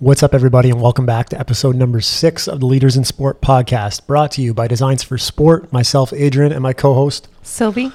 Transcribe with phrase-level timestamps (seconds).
[0.00, 3.42] What's up, everybody, and welcome back to episode number six of the Leaders in Sport
[3.42, 7.92] podcast, brought to you by Designs for Sport, myself, Adrian, and my co host, Sylvie.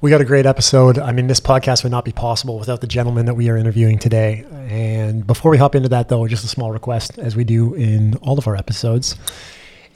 [0.00, 0.96] We got a great episode.
[0.96, 3.98] I mean, this podcast would not be possible without the gentleman that we are interviewing
[3.98, 4.46] today.
[4.68, 8.14] And before we hop into that, though, just a small request, as we do in
[8.18, 9.16] all of our episodes.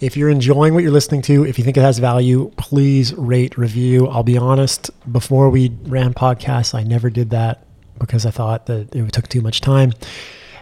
[0.00, 3.56] If you're enjoying what you're listening to, if you think it has value, please rate,
[3.56, 4.08] review.
[4.08, 7.64] I'll be honest, before we ran podcasts, I never did that
[8.00, 9.92] because I thought that it took too much time.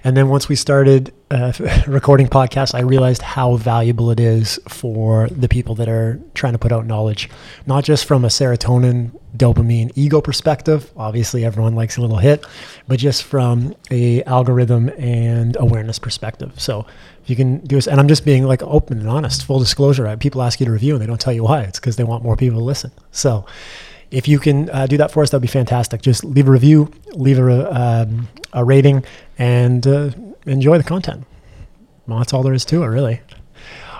[0.05, 1.53] And then once we started uh,
[1.87, 6.59] recording podcasts, I realized how valuable it is for the people that are trying to
[6.59, 7.31] put out knowledge,
[7.67, 10.91] not just from a serotonin, dopamine, ego perspective.
[10.97, 12.45] Obviously, everyone likes a little hit,
[12.89, 16.53] but just from a algorithm and awareness perspective.
[16.61, 16.87] So
[17.23, 20.15] if you can do this, and I'm just being like open and honest, full disclosure.
[20.17, 21.63] People ask you to review and they don't tell you why.
[21.63, 22.91] It's because they want more people to listen.
[23.13, 23.47] So
[24.13, 26.03] if you can uh, do that for us, that'd be fantastic.
[26.03, 29.05] Just leave a review, leave a, um, a rating,
[29.39, 30.11] and uh,
[30.47, 31.25] enjoy the content.
[32.07, 33.21] Well, that's all there is to it, really.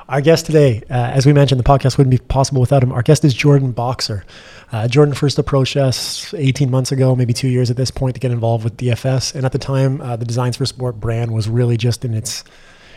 [0.09, 2.93] Our guest today, uh, as we mentioned, the podcast wouldn't be possible without him.
[2.93, 4.25] Our guest is Jordan Bokser.
[4.71, 8.21] Uh, Jordan first approached us 18 months ago, maybe two years at this point, to
[8.21, 9.35] get involved with DFS.
[9.35, 12.45] And at the time, uh, the Designs for Sport brand was really just in its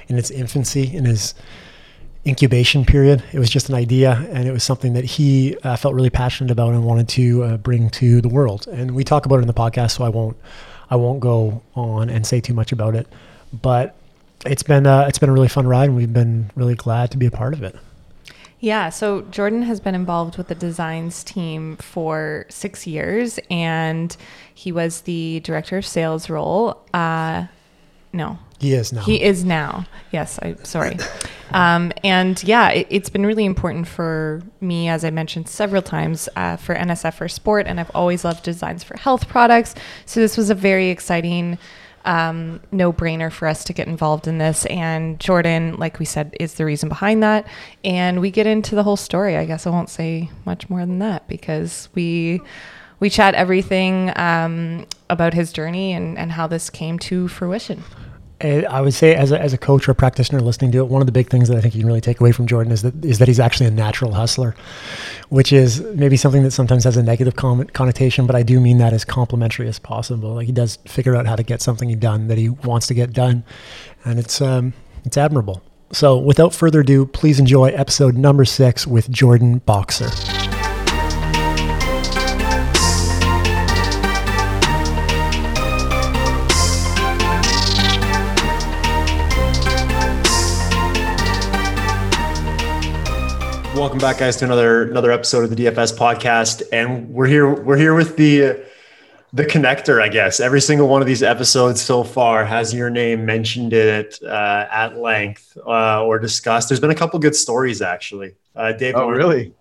[0.07, 1.33] in its infancy, in his
[2.25, 3.23] incubation period.
[3.31, 6.51] It was just an idea, and it was something that he uh, felt really passionate
[6.51, 8.67] about and wanted to uh, bring to the world.
[8.67, 10.37] And we talk about it in the podcast, so I won't
[10.89, 13.07] I won't go on and say too much about it.
[13.53, 13.95] But
[14.45, 17.17] it's been uh, it's been a really fun ride, and we've been really glad to
[17.17, 17.75] be a part of it.
[18.59, 24.15] Yeah, so Jordan has been involved with the designs team for six years, and
[24.53, 26.81] he was the director of sales role.
[26.93, 27.45] Uh,
[28.11, 29.01] no, he is now.
[29.01, 29.85] He is now.
[30.11, 30.97] Yes, I sorry.
[31.55, 36.27] Um, and yeah, it, has been really important for me, as I mentioned several times,
[36.35, 39.73] uh, for NSF for sport, and I've always loved designs for health products.
[40.05, 41.57] So this was a very exciting.
[42.03, 44.67] Um, no brainer for us to get involved in this.
[44.67, 47.47] And Jordan, like we said, is the reason behind that.
[47.83, 49.37] And we get into the whole story.
[49.37, 52.41] I guess I won't say much more than that because we
[52.99, 57.83] we chat everything um, about his journey and, and how this came to fruition.
[58.41, 61.01] I would say, as a, as a coach or a practitioner listening to it, one
[61.01, 62.81] of the big things that I think you can really take away from Jordan is
[62.81, 64.55] that is that he's actually a natural hustler,
[65.29, 68.91] which is maybe something that sometimes has a negative connotation, but I do mean that
[68.91, 70.35] as complimentary as possible.
[70.35, 73.13] Like he does figure out how to get something done that he wants to get
[73.13, 73.43] done,
[74.03, 74.73] and it's um,
[75.05, 75.61] it's admirable.
[75.91, 80.44] So, without further ado, please enjoy episode number six with Jordan Bokser.
[93.75, 97.53] Welcome back, guys, to another another episode of the DFS podcast, and we're here.
[97.53, 98.63] We're here with the
[99.33, 100.39] the connector, I guess.
[100.39, 104.65] Every single one of these episodes so far has your name mentioned in it uh,
[104.71, 106.69] at length uh, or discussed.
[106.69, 108.35] There's been a couple good stories actually.
[108.55, 108.95] Uh, Dave.
[108.95, 109.53] Oh, Lawrence, really?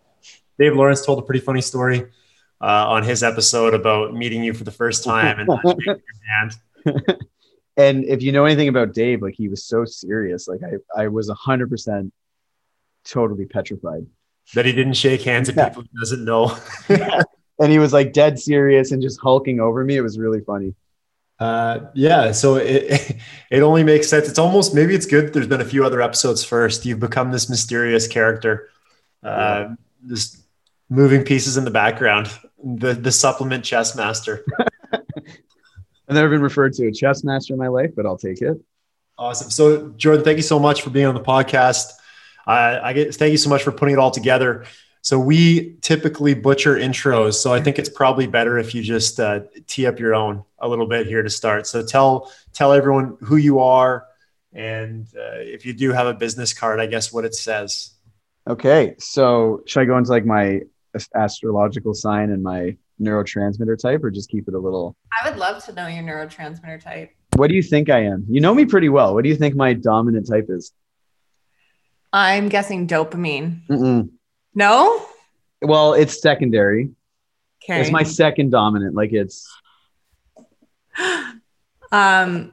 [0.60, 2.06] Dave Lawrence told a pretty funny story
[2.60, 5.98] uh, on his episode about meeting you for the first time and your
[6.38, 6.56] hand.
[7.76, 10.46] and if you know anything about Dave, like he was so serious.
[10.46, 12.12] Like I, I was hundred percent
[13.04, 14.06] totally petrified.
[14.54, 15.68] That he didn't shake hands with yeah.
[15.68, 16.56] people he doesn't know.
[16.88, 19.96] and he was like dead serious and just hulking over me.
[19.96, 20.74] It was really funny.
[21.38, 23.16] Uh, yeah, so it
[23.50, 24.28] it only makes sense.
[24.28, 25.32] It's almost maybe it's good.
[25.32, 26.84] There's been a few other episodes first.
[26.84, 28.70] You've become this mysterious character,
[29.22, 29.74] uh, yeah.
[30.02, 30.42] this
[30.88, 32.30] moving pieces in the background,
[32.62, 34.44] the the supplement chess master.
[36.06, 38.58] I've never been referred to a chess master in my life, but I'll take it.
[39.16, 39.50] Awesome.
[39.50, 41.92] So Jordan, thank you so much for being on the podcast.
[42.46, 44.64] Uh, I get thank you so much for putting it all together.
[45.02, 49.40] So we typically butcher intros, so I think it's probably better if you just uh,
[49.66, 51.66] tee up your own a little bit here to start.
[51.66, 54.06] So tell tell everyone who you are,
[54.54, 57.90] and uh, if you do have a business card, I guess what it says.
[58.48, 60.62] Okay, so should I go into like my
[61.14, 64.96] astrological sign and my neurotransmitter type, or just keep it a little?
[65.22, 67.10] I would love to know your neurotransmitter type.
[67.36, 68.24] What do you think I am?
[68.28, 69.12] You know me pretty well.
[69.12, 70.72] What do you think my dominant type is?
[72.14, 73.66] I'm guessing dopamine.
[73.66, 74.08] Mm-mm.
[74.54, 75.04] No.
[75.60, 76.90] Well, it's secondary.
[77.64, 77.80] Okay.
[77.80, 78.94] It's my second dominant.
[78.94, 79.52] Like it's.
[81.92, 82.52] um.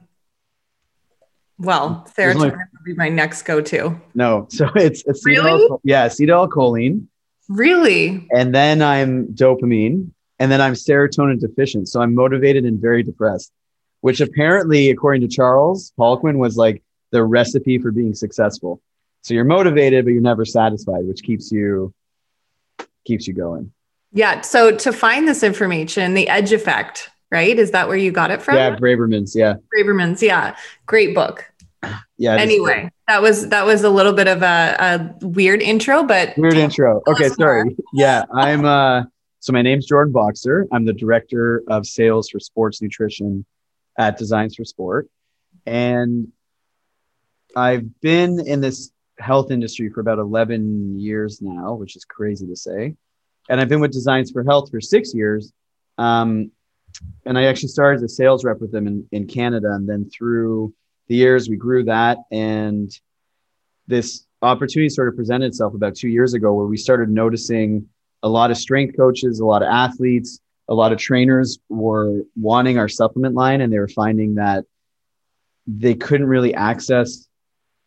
[1.58, 2.48] Well, serotonin only...
[2.50, 4.00] would be my next go-to.
[4.16, 5.26] No, so it's acetyl.
[5.26, 5.68] Really?
[5.84, 7.06] Yeah, acetylcholine.
[7.48, 8.26] Really?
[8.34, 10.10] And then I'm dopamine,
[10.40, 11.88] and then I'm serotonin deficient.
[11.88, 13.52] So I'm motivated and very depressed,
[14.00, 16.82] which apparently, according to Charles Poliquin, was like
[17.12, 18.82] the recipe for being successful.
[19.22, 21.94] So you're motivated, but you're never satisfied, which keeps you
[23.04, 23.72] keeps you going.
[24.12, 24.42] Yeah.
[24.42, 27.58] So to find this information, the edge effect, right?
[27.58, 28.56] Is that where you got it from?
[28.56, 29.34] Yeah, Braverman's.
[29.34, 29.54] Yeah.
[29.74, 30.22] Braverman's.
[30.22, 30.56] Yeah.
[30.86, 31.48] Great book.
[32.18, 32.36] Yeah.
[32.36, 34.76] just- Anyway, that was that was a little bit of a,
[35.20, 37.00] a weird intro, but Weird intro.
[37.08, 37.74] Okay, sorry.
[37.94, 39.04] Yeah, I'm uh
[39.40, 40.66] so my name's Jordan Bokser.
[40.72, 43.44] I'm the director of sales for sports nutrition
[43.98, 45.08] at Designs for Sport.
[45.66, 46.28] And
[47.56, 52.56] I've been in this health industry for about 11 years now, which is crazy to
[52.56, 52.94] say.
[53.48, 55.52] And I've been with Designs for Health for six years.
[55.98, 56.50] Um,
[57.24, 59.72] and I actually started as a sales rep with them in, in Canada.
[59.72, 60.74] And then through
[61.08, 62.18] the years, we grew that.
[62.30, 62.90] And
[63.86, 67.88] this opportunity sort of presented itself about two years ago where we started noticing
[68.22, 72.78] a lot of strength coaches, a lot of athletes, a lot of trainers were wanting
[72.78, 74.64] our supplement line and they were finding that
[75.66, 77.28] they couldn't really access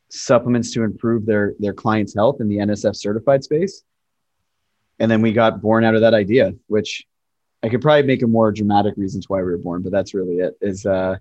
[0.09, 3.83] supplements to improve their their clients' health in the NSF certified space.
[4.99, 7.05] And then we got born out of that idea, which
[7.63, 10.35] I could probably make a more dramatic reasons why we were born, but that's really
[10.35, 10.57] it.
[10.61, 11.17] Is uh,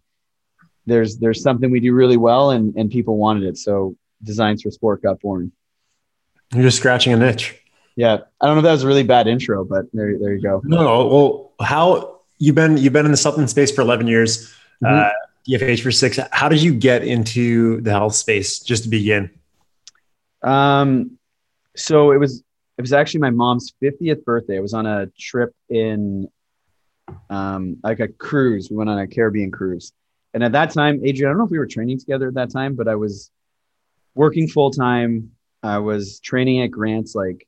[0.86, 4.70] there's there's something we do really well, and and people wanted it, so Designs for
[4.70, 5.50] Sport got born.
[6.52, 7.58] You're just scratching a niche.
[7.96, 10.42] Yeah, I don't know if that was a really bad intro, but there there you
[10.42, 10.60] go.
[10.64, 11.06] No.
[11.06, 14.52] Well, how you've been you've been in the supplement space for 11 years,
[14.82, 15.08] Mhm.
[15.08, 15.12] uh,
[15.48, 16.18] DFH for six.
[16.32, 19.30] How did you get into the health space just to begin?
[20.42, 21.18] Um,
[21.76, 22.42] so it was
[22.76, 24.56] it was actually my mom's 50th birthday.
[24.56, 26.28] I was on a trip in
[27.30, 28.68] um like a cruise.
[28.70, 29.92] We went on a Caribbean cruise.
[30.32, 32.50] And at that time, Adrian, I don't know if we were training together at that
[32.50, 33.30] time, but I was
[34.14, 35.30] working full time.
[35.62, 37.46] I was training at Grant's like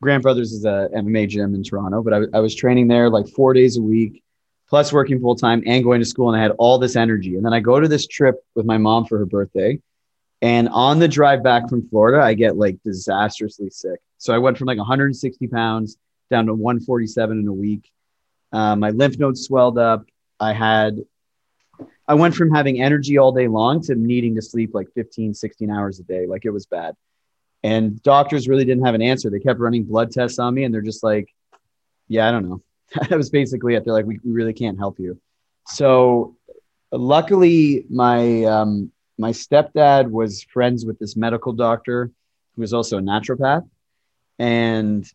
[0.00, 3.28] Grant Brothers is a MMA gym in Toronto, but I, I was training there like
[3.28, 4.21] four days a week,
[4.72, 6.30] plus working full time and going to school.
[6.30, 7.36] And I had all this energy.
[7.36, 9.78] And then I go to this trip with my mom for her birthday.
[10.40, 14.00] And on the drive back from Florida, I get like disastrously sick.
[14.16, 15.98] So I went from like 160 pounds
[16.30, 17.92] down to 147 in a week.
[18.50, 20.06] Uh, my lymph nodes swelled up.
[20.40, 21.00] I had,
[22.08, 25.70] I went from having energy all day long to needing to sleep like 15, 16
[25.70, 26.24] hours a day.
[26.24, 26.94] Like it was bad.
[27.62, 29.28] And doctors really didn't have an answer.
[29.28, 31.28] They kept running blood tests on me and they're just like,
[32.08, 32.62] yeah, I don't know.
[33.08, 33.84] that was basically it.
[33.84, 35.20] They're like, we, we really can't help you.
[35.66, 36.36] So
[36.90, 42.10] luckily, my, um, my stepdad was friends with this medical doctor
[42.54, 43.68] who was also a naturopath.
[44.38, 45.06] And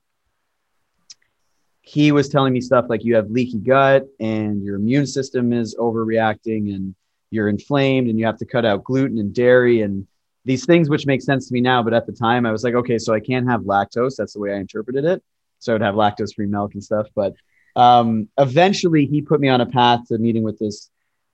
[1.87, 5.73] he was telling me stuff like you have leaky gut and your immune system is
[5.75, 6.93] overreacting and
[7.31, 10.05] you're inflamed and you have to cut out gluten and dairy and
[10.43, 12.73] these things which make sense to me now but at the time i was like
[12.73, 15.23] okay so i can't have lactose that's the way i interpreted it
[15.59, 17.33] so i would have lactose free milk and stuff but
[17.77, 20.89] um, eventually he put me on a path to meeting with this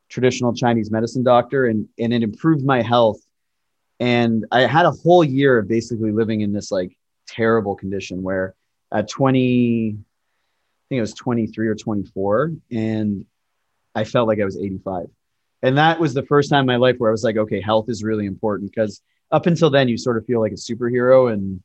[0.10, 3.20] traditional chinese medicine doctor and, and it improved my health
[4.00, 6.96] and i had a whole year of basically living in this like
[7.28, 8.54] terrible condition where
[8.92, 9.98] at 20
[10.84, 13.26] I think it was 23 or 24, and
[13.96, 15.06] I felt like I was 85.
[15.62, 17.86] And that was the first time in my life where I was like, okay, health
[17.88, 19.02] is really important because
[19.32, 21.64] up until then, you sort of feel like a superhero and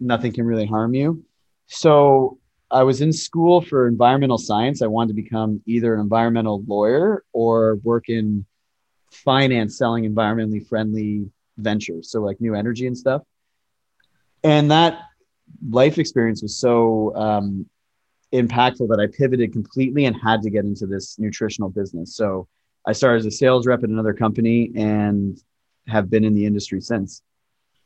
[0.00, 1.22] nothing can really harm you.
[1.66, 2.38] So
[2.74, 4.82] I was in school for environmental science.
[4.82, 8.44] I wanted to become either an environmental lawyer or work in
[9.12, 12.10] finance selling environmentally friendly ventures.
[12.10, 13.22] So, like new energy and stuff.
[14.42, 14.98] And that
[15.70, 17.66] life experience was so um,
[18.32, 22.16] impactful that I pivoted completely and had to get into this nutritional business.
[22.16, 22.48] So
[22.86, 25.40] I started as a sales rep at another company and
[25.86, 27.22] have been in the industry since.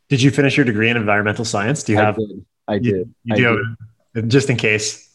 [0.08, 1.82] Did you finish your degree in environmental science?
[1.82, 2.46] Do you I have did.
[2.66, 3.14] I did.
[3.24, 3.87] you I do have-
[4.26, 5.08] just in case?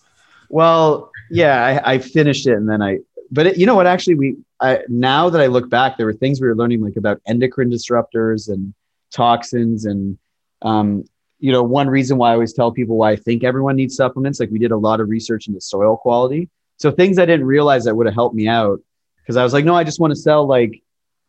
[0.50, 3.00] Well, yeah, I, I finished it and then I,
[3.32, 3.88] but it, you know what?
[3.88, 6.96] Actually, we, I, now that I look back, there were things we were learning like
[6.96, 8.74] about endocrine disruptors and
[9.12, 10.18] toxins and,
[10.62, 11.06] um,
[11.40, 14.40] you know, one reason why I always tell people why I think everyone needs supplements,
[14.40, 16.50] like we did a lot of research into soil quality.
[16.78, 18.80] So things I didn't realize that would have helped me out
[19.18, 20.82] because I was like, no, I just want to sell like,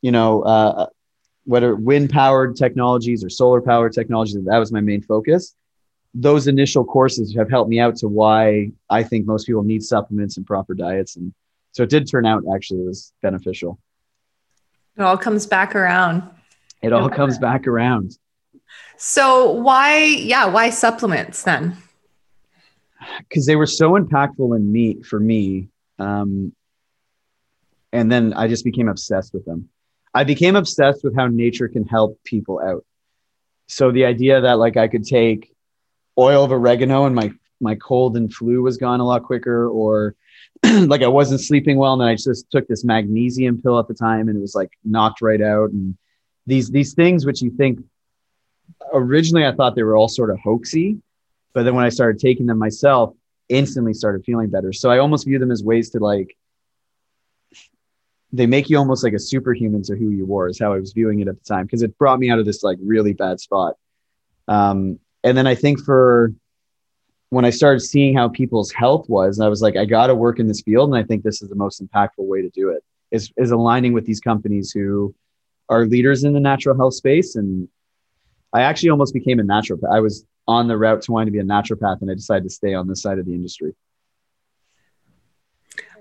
[0.03, 0.87] you know, uh,
[1.45, 4.37] whether wind powered technologies or solar powered technologies.
[4.45, 5.55] That was my main focus.
[6.15, 10.37] Those initial courses have helped me out to why I think most people need supplements
[10.37, 11.17] and proper diets.
[11.17, 11.35] And
[11.73, 13.79] so it did turn out actually it was beneficial.
[14.97, 16.23] it all comes back around.
[16.83, 18.17] It all comes back around.
[18.97, 21.77] So why, yeah, why supplements then?
[23.29, 25.69] because they were so impactful in me for me
[25.99, 26.53] um,
[27.93, 29.69] and then i just became obsessed with them
[30.15, 32.85] i became obsessed with how nature can help people out
[33.69, 35.54] so the idea that like i could take
[36.19, 40.15] oil of oregano and my my cold and flu was gone a lot quicker or
[40.65, 43.95] like i wasn't sleeping well and then i just took this magnesium pill at the
[43.95, 45.97] time and it was like knocked right out and
[46.47, 47.81] these these things which you think
[48.93, 51.01] originally i thought they were all sort of hoaxy
[51.55, 53.15] but then when I started taking them myself,
[53.49, 54.73] instantly started feeling better.
[54.73, 56.37] So I almost view them as ways to like
[58.33, 60.93] they make you almost like a superhuman to who you were is how I was
[60.93, 63.39] viewing it at the time because it brought me out of this like really bad
[63.39, 63.77] spot.
[64.49, 66.33] Um, and then I think for
[67.31, 70.15] when I started seeing how people's health was, and I was like, I got to
[70.15, 72.69] work in this field, and I think this is the most impactful way to do
[72.69, 75.15] it is is aligning with these companies who
[75.69, 77.37] are leaders in the natural health space.
[77.37, 77.69] And
[78.53, 79.93] I actually almost became a naturopath.
[79.93, 82.51] I was on the route to wanting to be a naturopath, and I decided to
[82.51, 83.75] stay on this side of the industry.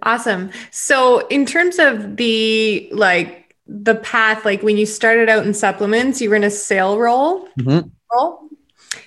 [0.01, 0.51] Awesome.
[0.71, 6.21] So, in terms of the like the path, like when you started out in supplements,
[6.21, 7.47] you were in a sale role.
[7.59, 7.87] Mm-hmm.
[8.11, 8.49] role.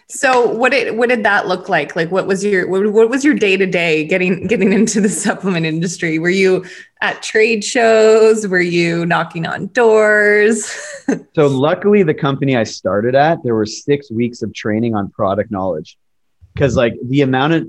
[0.08, 1.96] So what did what did that look like?
[1.96, 5.08] Like what was your what, what was your day to day getting getting into the
[5.24, 6.18] supplement industry?
[6.18, 6.64] Were you
[7.00, 8.46] at trade shows?
[8.46, 10.70] Were you knocking on doors?
[11.34, 15.50] so luckily the company I started at, there were 6 weeks of training on product
[15.50, 15.98] knowledge.
[16.56, 17.66] Cuz like the amount of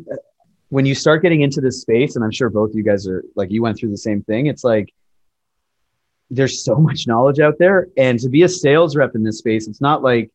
[0.70, 3.24] when you start getting into this space and I'm sure both of you guys are
[3.36, 4.94] like you went through the same thing, it's like
[6.30, 9.68] there's so much knowledge out there and to be a sales rep in this space,
[9.68, 10.30] it's not like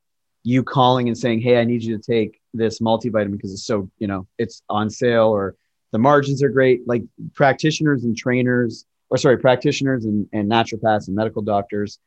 [0.45, 3.91] you calling and saying, Hey, I need you to take this multivitamin because it's so,
[3.99, 5.57] you know, it's on sale or
[5.93, 6.87] the margins are great.
[6.87, 7.03] Like
[7.35, 11.99] practitioners and trainers, or sorry, practitioners and, and naturopaths and medical doctors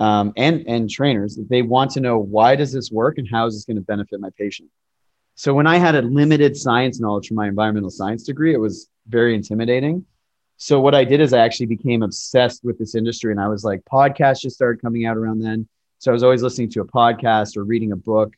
[0.00, 3.54] um, and, and trainers, they want to know why does this work and how is
[3.54, 4.70] this going to benefit my patient?
[5.34, 8.88] So when I had a limited science knowledge from my environmental science degree, it was
[9.08, 10.04] very intimidating.
[10.56, 13.64] So what I did is I actually became obsessed with this industry and I was
[13.64, 15.68] like, podcasts just started coming out around then
[16.00, 18.32] so I was always listening to a podcast or reading a book.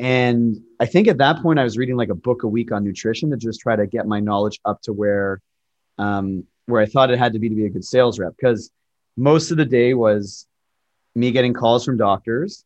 [0.00, 2.82] And I think at that point, I was reading like a book a week on
[2.82, 5.40] nutrition to just try to get my knowledge up to where,
[5.98, 8.34] um, where I thought it had to be to be a good sales rep.
[8.36, 8.72] Because
[9.16, 10.48] most of the day was
[11.14, 12.64] me getting calls from doctors,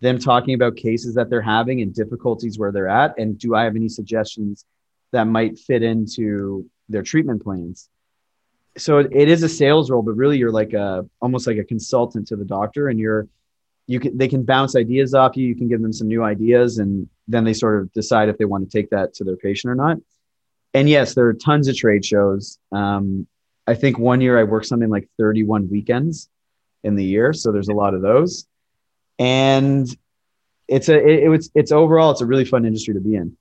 [0.00, 3.64] them talking about cases that they're having and difficulties where they're at, and do I
[3.64, 4.64] have any suggestions
[5.10, 7.88] that might fit into their treatment plans?
[8.76, 11.64] So it, it is a sales role, but really you're like a almost like a
[11.64, 13.26] consultant to the doctor, and you're
[13.88, 16.78] you can they can bounce ideas off you you can give them some new ideas
[16.78, 19.72] and then they sort of decide if they want to take that to their patient
[19.72, 19.96] or not.
[20.74, 22.58] And yes there are tons of trade shows.
[22.70, 23.26] Um,
[23.66, 26.28] i think one year i worked something like 31 weekends
[26.84, 28.46] in the year so there's a lot of those.
[29.18, 29.88] And
[30.68, 33.36] it's a it, it, it's it's overall it's a really fun industry to be in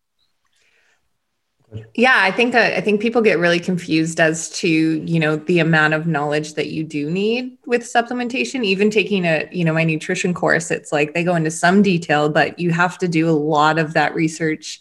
[1.96, 5.60] yeah, I think uh, I think people get really confused as to you know the
[5.60, 8.64] amount of knowledge that you do need with supplementation.
[8.64, 12.30] Even taking a you know my nutrition course, it's like they go into some detail,
[12.30, 14.80] but you have to do a lot of that research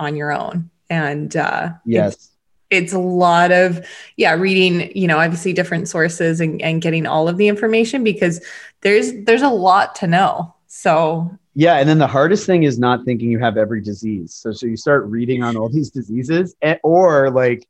[0.00, 0.70] on your own.
[0.90, 2.30] And uh, yes, it's,
[2.70, 3.86] it's a lot of
[4.16, 8.44] yeah reading you know obviously different sources and, and getting all of the information because
[8.80, 10.52] there's there's a lot to know.
[10.66, 14.34] So yeah, and then the hardest thing is not thinking you have every disease.
[14.34, 17.66] So so you start reading on all these diseases, and, or like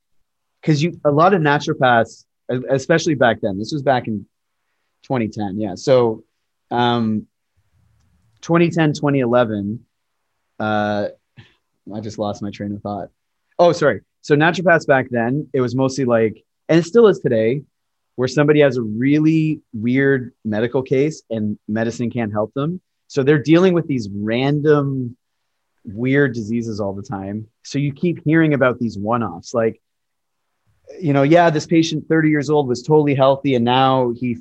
[0.61, 2.25] because you a lot of naturopaths,
[2.71, 3.59] especially back then.
[3.59, 4.27] This was back in
[5.03, 5.61] 2010.
[5.61, 6.25] Yeah, so
[6.71, 7.27] um,
[8.41, 9.85] 2010, 2011.
[10.59, 11.09] Uh,
[11.95, 13.11] I just lost my train of thought.
[13.59, 14.01] Oh, sorry.
[14.23, 17.63] So naturopaths back then, it was mostly like, and it still is today,
[18.17, 23.43] where somebody has a really weird medical case and medicine can't help them so they're
[23.43, 25.17] dealing with these random
[25.85, 27.49] weird diseases all the time.
[27.63, 29.81] So you keep hearing about these one offs like,
[31.01, 34.39] you know, yeah, this patient 30 years old was totally healthy and now he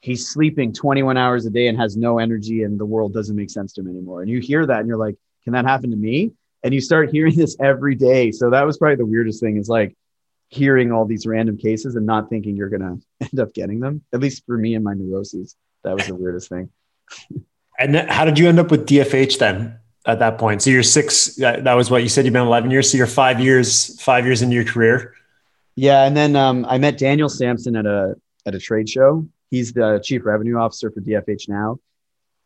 [0.00, 3.50] he's sleeping 21 hours a day and has no energy and the world doesn't make
[3.50, 4.20] sense to him anymore.
[4.20, 6.32] And you hear that and you're like, can that happen to me?
[6.62, 8.30] And you start hearing this every day.
[8.30, 9.96] So that was probably the weirdest thing is like
[10.48, 12.82] hearing all these random cases and not thinking you're going
[13.20, 14.02] to end up getting them.
[14.12, 16.70] At least for me and my neuroses, that was the weirdest thing.
[17.78, 20.62] And how did you end up with DFH then at that point?
[20.62, 22.90] So you're six, that was what you said you've been 11 years.
[22.90, 25.14] So you're five years, five years into your career.
[25.76, 26.04] Yeah.
[26.04, 28.14] And then um, I met Daniel Sampson at a,
[28.46, 29.26] at a trade show.
[29.50, 31.78] He's the chief revenue officer for DFH now.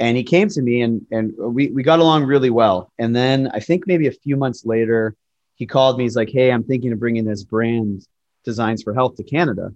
[0.00, 2.92] And he came to me and, and we, we got along really well.
[2.99, 5.14] And then I think maybe a few months later,
[5.56, 6.04] he called me.
[6.04, 8.06] He's like, Hey, I'm thinking of bringing this brand
[8.44, 9.73] designs for health to Canada.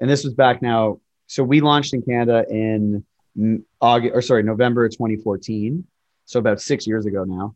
[0.00, 1.00] And this was back now.
[1.26, 3.04] So we launched in Canada in
[3.80, 5.84] August or sorry, November 2014.
[6.24, 7.54] So about six years ago now.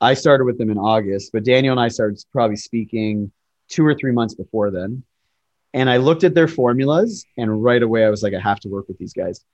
[0.00, 3.30] I started with them in August, but Daniel and I started probably speaking
[3.68, 5.04] two or three months before then.
[5.74, 8.68] And I looked at their formulas and right away I was like, I have to
[8.68, 9.44] work with these guys.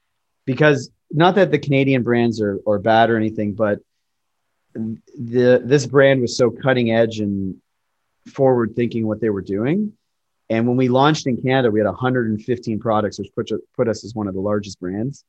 [0.47, 3.81] Because not that the Canadian brands are, are bad or anything, but
[4.75, 7.57] the this brand was so cutting edge and
[8.27, 9.93] forward thinking what they were doing.
[10.51, 14.15] And when we launched in Canada, we had 115 products, which put, put us as
[14.15, 15.25] one of the largest brands.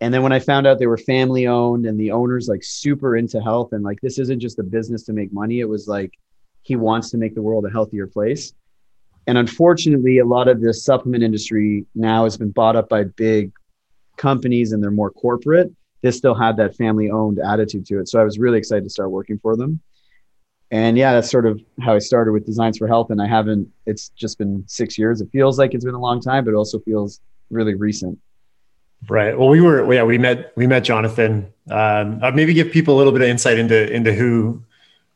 [0.00, 3.16] And then when I found out they were family owned and the owner's like super
[3.16, 6.12] into health and like this isn't just a business to make money, it was like
[6.62, 8.52] he wants to make the world a healthier place.
[9.26, 13.52] And unfortunately, a lot of the supplement industry now has been bought up by big
[14.16, 15.72] companies and they're more corporate.
[16.02, 18.08] This still had that family owned attitude to it.
[18.08, 19.80] So I was really excited to start working for them.
[20.70, 23.10] And yeah, that's sort of how I started with Designs for Health.
[23.10, 25.20] And I haven't, it's just been six years.
[25.20, 28.18] It feels like it's been a long time, but it also feels really recent.
[29.08, 29.38] Right.
[29.38, 31.52] Well, we were, yeah, we met, we met Jonathan.
[31.70, 34.62] Um, I'll maybe give people a little bit of insight into, into who,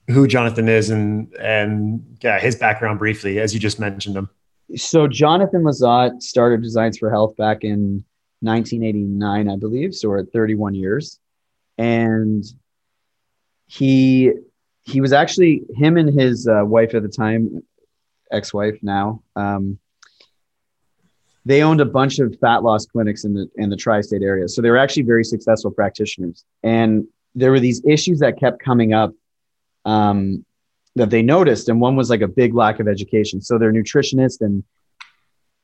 [0.09, 4.29] who Jonathan is and, and yeah, his background briefly, as you just mentioned him.
[4.77, 8.05] So Jonathan Lizotte started Designs for Health back in
[8.41, 9.95] 1989, I believe.
[9.95, 11.19] So at 31 years.
[11.79, 12.45] And
[13.67, 14.33] he,
[14.83, 17.63] he was actually him and his uh, wife at the time,
[18.31, 19.79] ex-wife now, um,
[21.45, 24.49] they owned a bunch of fat loss clinics in the in the tri-state area.
[24.49, 26.45] So they were actually very successful practitioners.
[26.63, 29.13] And there were these issues that kept coming up
[29.85, 30.45] um,
[30.97, 33.41] that they noticed, and one was like a big lack of education.
[33.41, 34.65] So they're nutritionists and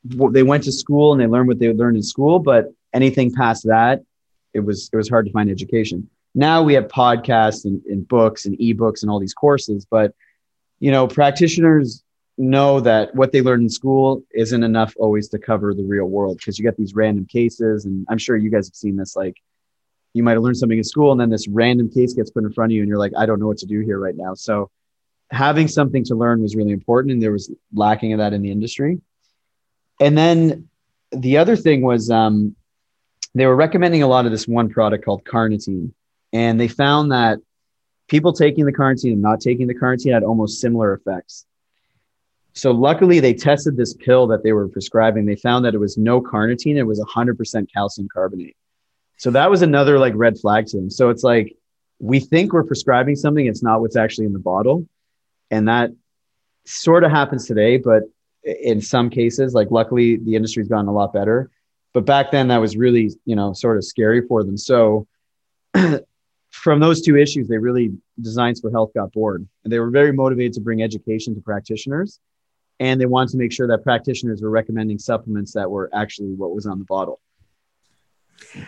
[0.04, 3.64] they went to school and they learned what they learned in school, but anything past
[3.64, 4.02] that,
[4.54, 6.09] it was it was hard to find education.
[6.35, 10.14] Now we have podcasts and, and books and ebooks and all these courses, but
[10.78, 12.02] you know, practitioners
[12.38, 16.37] know that what they learned in school isn't enough always to cover the real world
[16.37, 19.37] because you get these random cases and i'm sure you guys have seen this like
[20.16, 22.52] you might have learned something in school and then this random case gets put in
[22.52, 24.35] front of you and you're like i don't know what to do here right now.
[24.35, 24.71] So
[25.31, 28.50] having something to learn was really important and there was lacking of that in the
[28.50, 29.00] industry.
[30.00, 30.69] And then
[31.11, 32.57] the other thing was um,
[33.35, 35.93] they were recommending a lot of this one product called carnitine
[36.33, 37.38] and they found that
[38.09, 41.45] people taking the carnitine and not taking the carnitine had almost similar effects
[42.56, 45.26] so luckily, they tested this pill that they were prescribing.
[45.26, 48.56] They found that it was no carnitine; it was 100% calcium carbonate.
[49.18, 50.88] So that was another like red flag to them.
[50.88, 51.54] So it's like
[51.98, 54.88] we think we're prescribing something; it's not what's actually in the bottle,
[55.50, 55.90] and that
[56.64, 57.76] sort of happens today.
[57.76, 58.04] But
[58.42, 61.50] in some cases, like luckily, the industry's gotten a lot better.
[61.92, 64.56] But back then, that was really you know sort of scary for them.
[64.56, 65.06] So
[66.50, 70.12] from those two issues, they really Designs for Health got bored, and they were very
[70.12, 72.19] motivated to bring education to practitioners
[72.78, 76.54] and they wanted to make sure that practitioners were recommending supplements that were actually what
[76.54, 77.21] was on the bottle.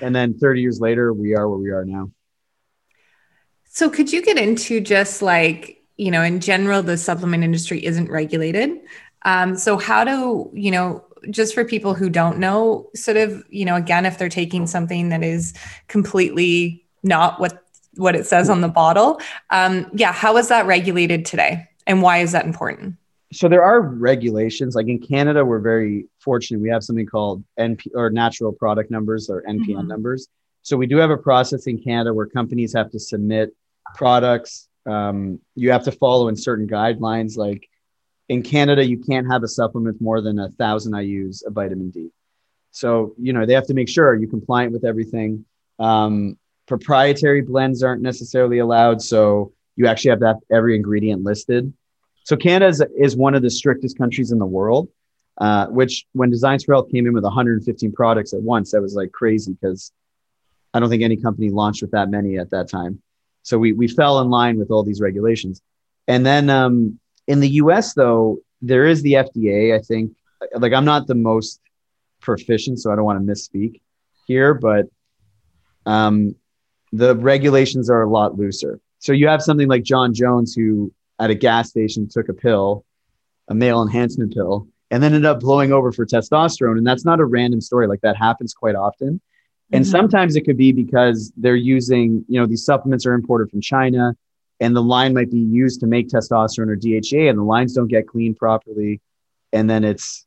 [0.00, 2.10] And then 30 years later, we are where we are now.
[3.64, 8.10] So, could you get into just like, you know, in general, the supplement industry isn't
[8.10, 8.80] regulated.
[9.24, 13.64] Um, so, how do, you know, just for people who don't know, sort of, you
[13.64, 15.52] know, again, if they're taking something that is
[15.88, 17.62] completely not what
[17.96, 22.18] what it says on the bottle, um, yeah, how is that regulated today, and why
[22.18, 22.96] is that important?
[23.32, 27.86] So there are regulations like in canada we're very fortunate we have something called np
[27.94, 29.88] or natural product numbers or npn mm-hmm.
[29.88, 30.28] numbers.
[30.62, 33.54] So we do have a process in canada where companies have to submit
[33.94, 37.68] products um, you have to follow in certain guidelines like
[38.28, 42.10] in canada you can't have a supplement more than a thousand ius of vitamin d.
[42.70, 45.44] So you know they have to make sure you're compliant with everything?
[45.78, 51.72] Um, proprietary blends aren't necessarily allowed so you actually have to have every ingredient listed
[52.28, 54.90] so Canada is, is one of the strictest countries in the world,
[55.38, 58.94] uh, which when Designs for Health came in with 115 products at once, that was
[58.94, 59.92] like crazy because
[60.74, 63.00] I don't think any company launched with that many at that time.
[63.44, 65.62] So we, we fell in line with all these regulations.
[66.06, 69.74] And then um, in the US, though, there is the FDA.
[69.74, 70.12] I think,
[70.54, 71.62] like, I'm not the most
[72.20, 73.80] proficient, so I don't want to misspeak
[74.26, 74.84] here, but
[75.86, 76.34] um,
[76.92, 78.80] the regulations are a lot looser.
[78.98, 82.84] So you have something like Jon Jones, who at a gas station took a pill,
[83.48, 86.78] a male enhancement pill, and then ended up blowing over for testosterone.
[86.78, 87.86] And that's not a random story.
[87.86, 89.20] Like that happens quite often.
[89.72, 89.90] And mm-hmm.
[89.90, 94.14] sometimes it could be because they're using, you know, these supplements are imported from China
[94.60, 97.88] and the line might be used to make testosterone or DHEA and the lines don't
[97.88, 99.00] get cleaned properly.
[99.52, 100.26] And then it's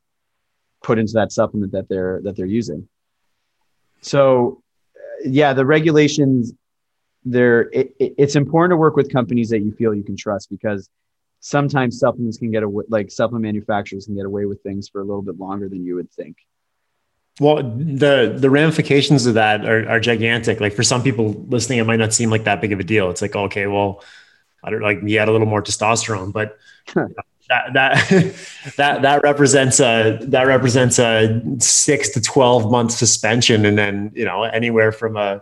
[0.84, 2.88] put into that supplement that they're, that they're using.
[4.02, 4.62] So
[5.24, 6.54] yeah, the regulations
[7.24, 10.90] there it, it's important to work with companies that you feel you can trust because
[11.40, 15.04] sometimes supplements can get away like supplement manufacturers can get away with things for a
[15.04, 16.38] little bit longer than you would think.
[17.40, 20.60] Well the the ramifications of that are, are gigantic.
[20.60, 23.10] Like for some people listening it might not seem like that big of a deal.
[23.10, 24.04] It's like okay well
[24.64, 26.60] i don't like you had a little more testosterone but
[27.52, 28.36] that that
[28.78, 34.26] that that represents a that represents a six to 12 month suspension and then you
[34.26, 35.42] know anywhere from a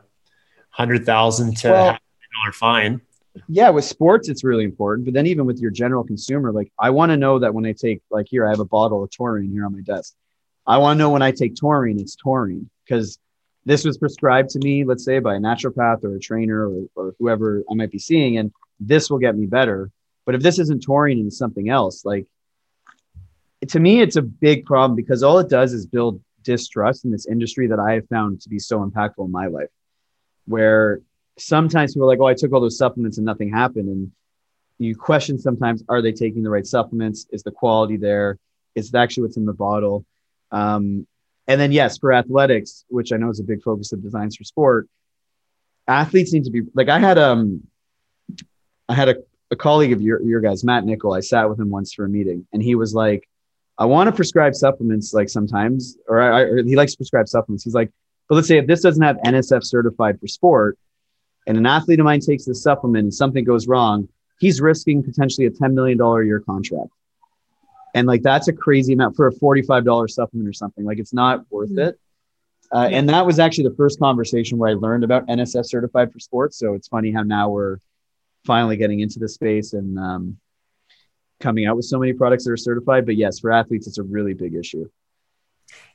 [0.70, 3.02] hundred thousand to well, dollar fine.
[3.48, 5.06] Yeah, with sports, it's really important.
[5.06, 7.74] But then even with your general consumer, like I want to know that when I
[7.74, 10.16] take like here, I have a bottle of taurine here on my desk.
[10.66, 13.18] I want to know when I take taurine, it's taurine because
[13.66, 17.16] this was prescribed to me, let's say by a naturopath or a trainer or, or
[17.20, 19.92] whoever I might be seeing, and this will get me better.
[20.26, 22.28] But if this isn't taurine and something else, like
[23.68, 27.28] to me, it's a big problem because all it does is build distrust in this
[27.28, 29.70] industry that I have found to be so impactful in my life.
[30.50, 31.02] Where
[31.38, 34.12] sometimes people are like, "Oh, I took all those supplements and nothing happened," and
[34.80, 37.28] you question sometimes, are they taking the right supplements?
[37.32, 38.38] Is the quality there?
[38.76, 40.06] Is it actually what's in the bottle?
[40.52, 41.06] Um,
[41.48, 44.44] and then yes, for athletics, which I know is a big focus of designs for
[44.44, 44.88] sport,
[45.88, 47.64] athletes need to be like I had um
[48.88, 49.16] I had a,
[49.52, 51.14] a colleague of your your guys, Matt Nichol.
[51.14, 53.28] I sat with him once for a meeting, and he was like,
[53.78, 57.64] I want to prescribe supplements like sometimes, or, I, or he likes to prescribe supplements.
[57.64, 57.92] He's like,
[58.30, 60.78] but let's say if this doesn't have NSF certified for sport,
[61.48, 64.08] and an athlete of mine takes this supplement and something goes wrong,
[64.40, 66.92] he's risking potentially a $10 million a year contract.
[67.96, 70.86] And like that's a crazy amount for a $45 supplement or something.
[70.86, 71.90] Like it's not worth mm-hmm.
[71.90, 72.00] it.
[72.72, 72.98] Uh, yeah.
[72.98, 76.60] And that was actually the first conversation where I learned about NSF certified for sports.
[76.60, 77.78] So it's funny how now we're
[78.46, 80.38] finally getting into the space and um,
[81.40, 83.08] coming out with so many products that are certified.
[83.08, 84.88] But yes, for athletes, it's a really big issue.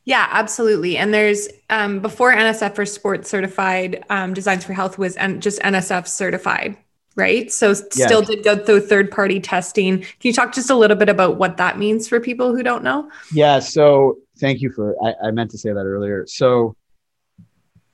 [0.04, 0.98] Yeah, absolutely.
[0.98, 5.60] And there's um, before NSF for sports certified, um, Designs for Health was and just
[5.62, 6.76] NSF certified
[7.16, 7.52] right?
[7.52, 8.06] So yeah.
[8.06, 10.00] still did go through third party testing.
[10.00, 12.82] Can you talk just a little bit about what that means for people who don't
[12.82, 13.10] know?
[13.32, 13.60] Yeah.
[13.60, 16.26] So thank you for, I, I meant to say that earlier.
[16.26, 16.76] So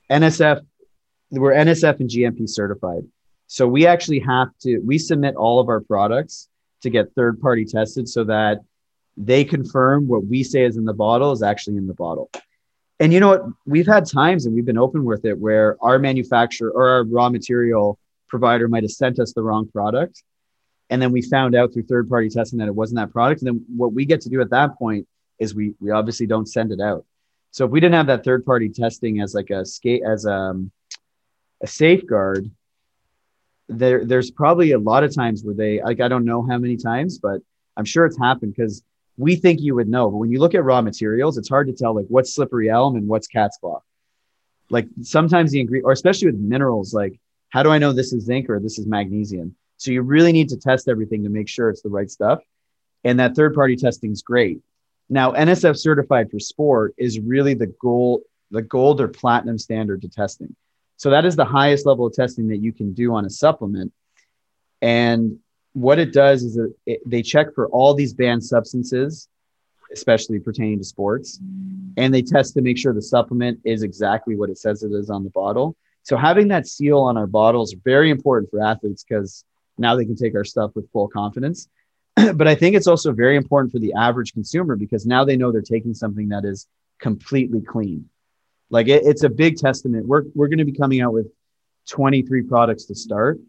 [0.09, 0.61] NSF,
[1.31, 3.03] we're NSF and GMP certified.
[3.47, 6.49] So we actually have to, we submit all of our products
[6.81, 8.59] to get third party tested so that
[9.17, 12.29] they confirm what we say is in the bottle is actually in the bottle.
[12.99, 13.43] And you know what?
[13.65, 17.29] We've had times and we've been open with it where our manufacturer or our raw
[17.29, 17.97] material
[18.27, 20.23] provider might have sent us the wrong product.
[20.89, 23.41] And then we found out through third party testing that it wasn't that product.
[23.41, 25.07] And then what we get to do at that point
[25.39, 27.05] is we, we obviously don't send it out.
[27.51, 30.33] So if we didn't have that third party testing as like a skate, as a,
[30.33, 30.71] um,
[31.63, 32.51] a safeguard,
[33.67, 36.77] there, there's probably a lot of times where they, like, I don't know how many
[36.77, 37.41] times, but
[37.77, 38.83] I'm sure it's happened because
[39.17, 40.09] we think you would know.
[40.09, 42.95] But when you look at raw materials, it's hard to tell like what's slippery elm
[42.95, 43.81] and what's cat's claw.
[44.69, 47.19] Like sometimes the ingredient, or especially with minerals, like
[47.49, 49.55] how do I know this is zinc or this is magnesium?
[49.77, 52.39] So you really need to test everything to make sure it's the right stuff.
[53.03, 54.59] And that third party testing is great.
[55.09, 58.21] Now, NSF certified for sport is really the gold,
[58.51, 60.55] the gold or platinum standard to testing.
[60.95, 63.91] So that is the highest level of testing that you can do on a supplement.
[64.81, 65.39] And
[65.73, 69.27] what it does is that it, they check for all these banned substances,
[69.93, 71.39] especially pertaining to sports,
[71.97, 75.09] and they test to make sure the supplement is exactly what it says it is
[75.09, 75.75] on the bottle.
[76.03, 79.43] So having that seal on our bottles very important for athletes because
[79.77, 81.67] now they can take our stuff with full confidence.
[82.35, 85.51] but I think it's also very important for the average consumer because now they know
[85.51, 86.67] they're taking something that is
[86.99, 88.09] completely clean.
[88.69, 90.07] Like it, it's a big testament.
[90.07, 91.27] We're we're going to be coming out with
[91.89, 93.39] 23 products to start,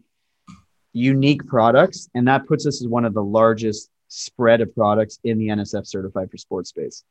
[0.93, 5.39] unique products, and that puts us as one of the largest spread of products in
[5.39, 7.03] the NSF certified for sports space.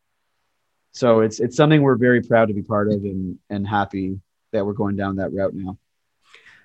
[0.93, 4.21] So it's it's something we're very proud to be part of and and happy
[4.53, 5.79] that we're going down that route now.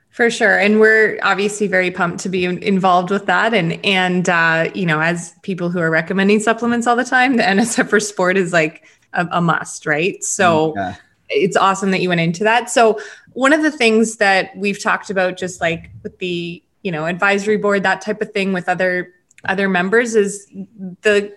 [0.10, 3.54] For sure, and we're obviously very pumped to be involved with that.
[3.54, 7.44] And and uh, you know, as people who are recommending supplements all the time, the
[7.44, 10.24] NSF for Sport is like a, a must, right?
[10.24, 10.74] So.
[10.76, 10.96] Yeah.
[11.30, 12.70] It's awesome that you went into that.
[12.70, 13.02] So,
[13.34, 17.58] one of the things that we've talked about, just like with the you know advisory
[17.58, 19.14] board, that type of thing, with other
[19.46, 20.48] other members, is
[21.02, 21.36] the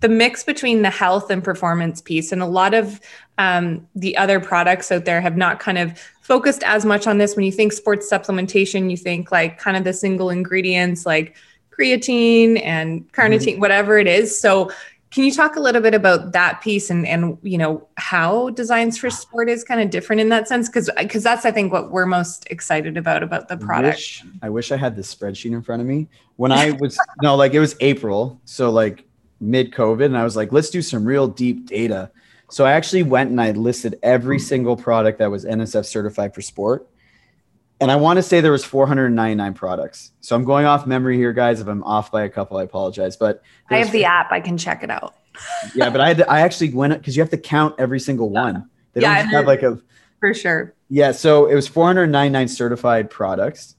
[0.00, 2.32] the mix between the health and performance piece.
[2.32, 3.00] And a lot of
[3.38, 7.36] um, the other products out there have not kind of focused as much on this.
[7.36, 11.36] When you think sports supplementation, you think like kind of the single ingredients like
[11.70, 13.60] creatine and carnitine, mm-hmm.
[13.60, 14.38] whatever it is.
[14.38, 14.70] So
[15.12, 18.96] can you talk a little bit about that piece and and you know how designs
[18.96, 20.68] for sport is kind of different in that sense?
[20.68, 23.96] Because because that's i think what we're most excited about about the product.
[23.96, 26.08] wish, i wish i had this spreadsheet in front of me.
[26.36, 29.04] When i was no like it was april so like
[29.40, 32.10] mid covid and i was like let's do some real deep data.
[32.50, 34.44] So I actually went and I listed every hmm.
[34.44, 36.86] single product that was NSF certified for sport.
[37.82, 40.12] And I want to say there was 499 products.
[40.20, 41.60] So I'm going off memory here, guys.
[41.60, 43.16] If I'm off by a couple, I apologize.
[43.16, 44.30] But I have the app.
[44.30, 45.16] I can check it out.
[45.74, 48.30] yeah, but I had to, I actually went because you have to count every single
[48.30, 48.70] one.
[48.92, 49.80] They don't yeah, have like a
[50.20, 50.74] for sure.
[50.90, 53.74] Yeah, so it was 499 certified products.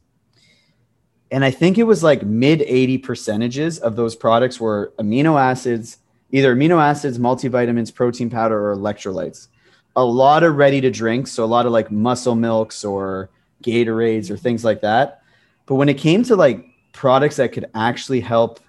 [1.32, 6.00] And I think it was like mid 80 percentages of those products were amino acids,
[6.30, 9.48] either amino acids, multivitamins, protein powder, or electrolytes.
[9.96, 13.30] A lot of ready to drink, so a lot of like muscle milks or
[13.64, 15.22] Gatorades or things like that.
[15.66, 18.60] But when it came to like products that could actually help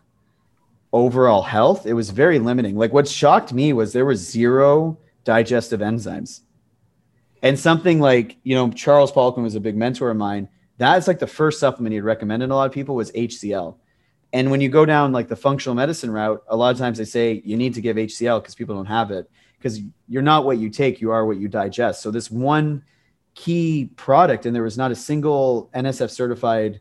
[0.92, 2.76] overall health, it was very limiting.
[2.76, 6.40] Like what shocked me was there was zero digestive enzymes.
[7.42, 10.48] And something like, you know, Charles Poliquin was a big mentor of mine.
[10.78, 13.76] That's like the first supplement he'd recommended a lot of people was HCl.
[14.32, 17.04] And when you go down like the functional medicine route, a lot of times they
[17.04, 20.58] say you need to give HCl because people don't have it because you're not what
[20.58, 22.02] you take, you are what you digest.
[22.02, 22.82] So this one
[23.34, 26.80] key product, and there was not a single NSF certified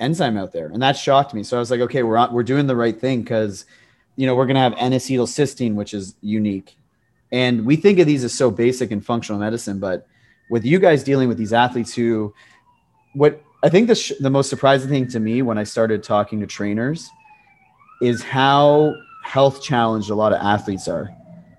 [0.00, 1.42] enzyme out there, and that shocked me.
[1.42, 3.64] So I was like, okay, we're we're doing the right thing because
[4.16, 6.76] you know we're gonna have N-acetylcysteine, which is unique,
[7.32, 10.06] and we think of these as so basic in functional medicine, but
[10.50, 12.34] with you guys dealing with these athletes who,
[13.14, 16.40] what I think the sh- the most surprising thing to me when I started talking
[16.40, 17.08] to trainers
[18.02, 21.10] is how health challenged a lot of athletes are.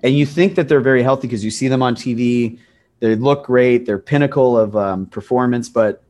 [0.03, 2.59] And you think that they're very healthy because you see them on TV,
[2.99, 6.03] they look great, they're pinnacle of um, performance, but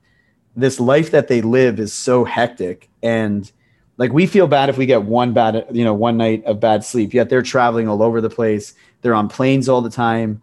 [0.55, 2.89] this life that they live is so hectic.
[3.03, 3.51] And
[3.97, 6.83] like we feel bad if we get one bad you know one night of bad
[6.83, 8.73] sleep yet they're traveling all over the place.
[9.01, 10.41] They're on planes all the time.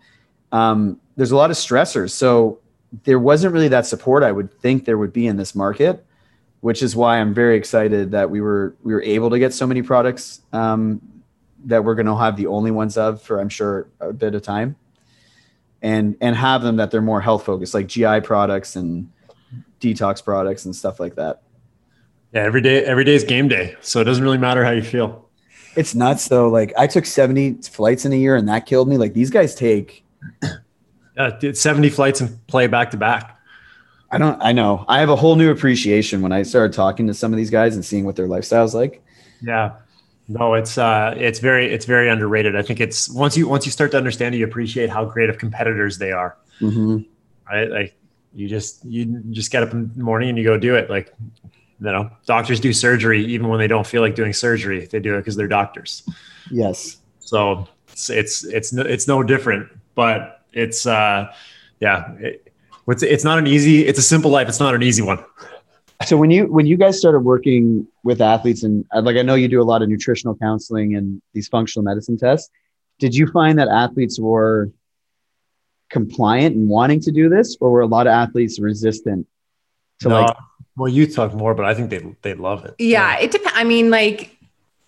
[0.52, 2.10] Um, there's a lot of stressors.
[2.10, 2.60] So
[3.04, 6.04] there wasn't really that support i would think there would be in this market
[6.60, 9.66] which is why i'm very excited that we were we were able to get so
[9.66, 11.00] many products um,
[11.64, 14.42] that we're going to have the only ones of for I'm sure a bit of
[14.42, 14.76] time,
[15.82, 19.10] and and have them that they're more health focused, like GI products and
[19.80, 21.42] detox products and stuff like that.
[22.32, 24.82] Yeah, every day every day is game day, so it doesn't really matter how you
[24.82, 25.28] feel.
[25.76, 26.48] It's nuts though.
[26.48, 28.96] Like I took 70 flights in a year and that killed me.
[28.96, 30.04] Like these guys take
[31.40, 33.38] did 70 flights and play back to back.
[34.10, 34.84] I don't I know.
[34.88, 37.74] I have a whole new appreciation when I started talking to some of these guys
[37.74, 39.02] and seeing what their lifestyle's like.
[39.40, 39.72] Yeah.
[40.28, 42.56] No, it's uh, it's very it's very underrated.
[42.56, 45.38] I think it's once you once you start to understand, you appreciate how great of
[45.38, 46.36] competitors they are.
[46.60, 46.98] Mm-hmm.
[47.50, 47.94] Right, like
[48.34, 50.88] you just you just get up in the morning and you go do it.
[50.88, 54.86] Like you know, doctors do surgery even when they don't feel like doing surgery.
[54.86, 56.08] They do it because they're doctors.
[56.50, 56.98] Yes.
[57.18, 61.32] So it's it's it's no, it's no different, but it's uh,
[61.80, 62.52] yeah, it,
[62.86, 63.86] it's it's not an easy.
[63.86, 64.48] It's a simple life.
[64.48, 65.24] It's not an easy one.
[66.02, 69.34] So when you when you guys started working with athletes and uh, like I know
[69.34, 72.50] you do a lot of nutritional counseling and these functional medicine tests,
[72.98, 74.70] did you find that athletes were
[75.90, 79.26] compliant and wanting to do this, or were a lot of athletes resistant
[80.00, 80.36] to no, like?
[80.76, 82.74] Well, you talk more, but I think they they love it.
[82.78, 83.52] Yeah, it depends.
[83.56, 84.36] I mean, like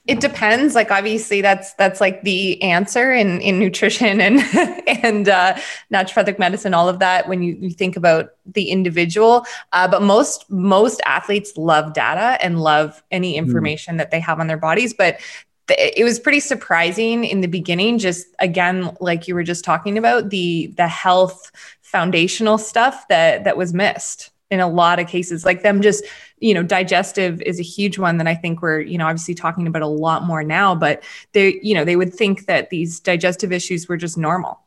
[0.07, 0.75] it depends.
[0.75, 4.38] Like obviously that's that's like the answer in in nutrition and
[4.87, 5.57] and uh,
[5.93, 7.27] naturopathic medicine, all of that.
[7.27, 12.61] When you, you think about the individual, uh, but most most athletes love data and
[12.61, 13.45] love any hmm.
[13.45, 13.99] information mm.
[13.99, 14.93] that they have on their bodies.
[14.93, 15.21] But
[15.69, 17.99] th- it was pretty surprising in the beginning.
[17.99, 23.57] Just again, like you were just talking about the the health foundational stuff that that
[23.57, 26.05] was missed in a lot of cases like them just
[26.38, 29.67] you know digestive is a huge one that i think we're you know obviously talking
[29.67, 33.53] about a lot more now but they you know they would think that these digestive
[33.53, 34.61] issues were just normal.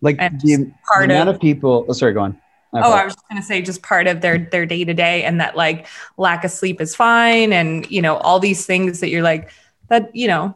[0.00, 2.40] Like the, part the amount of, of people oh sorry go on.
[2.72, 4.94] I oh, I was just going to say just part of their their day to
[4.94, 9.00] day, and that like lack of sleep is fine, and you know all these things
[9.00, 9.50] that you're like
[9.88, 10.54] that you know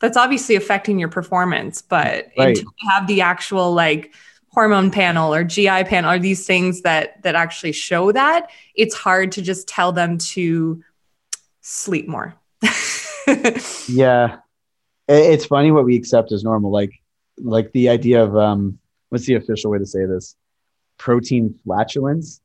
[0.00, 2.48] that's obviously affecting your performance, but right.
[2.48, 4.12] until you have the actual like
[4.52, 9.32] hormone panel or GI panel or these things that that actually show that, it's hard
[9.32, 10.82] to just tell them to
[11.62, 12.34] sleep more.
[13.88, 14.36] yeah.
[15.08, 16.92] It's funny what we accept as normal like
[17.38, 20.36] like the idea of um what's the official way to say this?
[20.98, 22.40] Protein flatulence.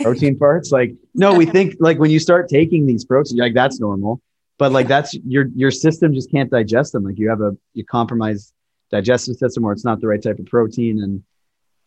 [0.00, 3.78] protein parts like no we think like when you start taking these proteins like that's
[3.78, 4.18] normal
[4.56, 7.84] but like that's your your system just can't digest them like you have a you
[7.84, 8.54] compromise
[8.90, 11.02] digestive system or it's not the right type of protein.
[11.02, 11.22] And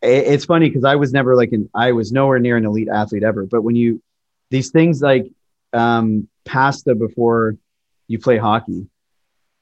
[0.02, 2.90] it, it's funny because I was never like an I was nowhere near an elite
[2.90, 3.46] athlete ever.
[3.46, 4.02] But when you
[4.50, 5.32] these things like
[5.74, 7.58] um, pasta before
[8.08, 8.88] you play hockey,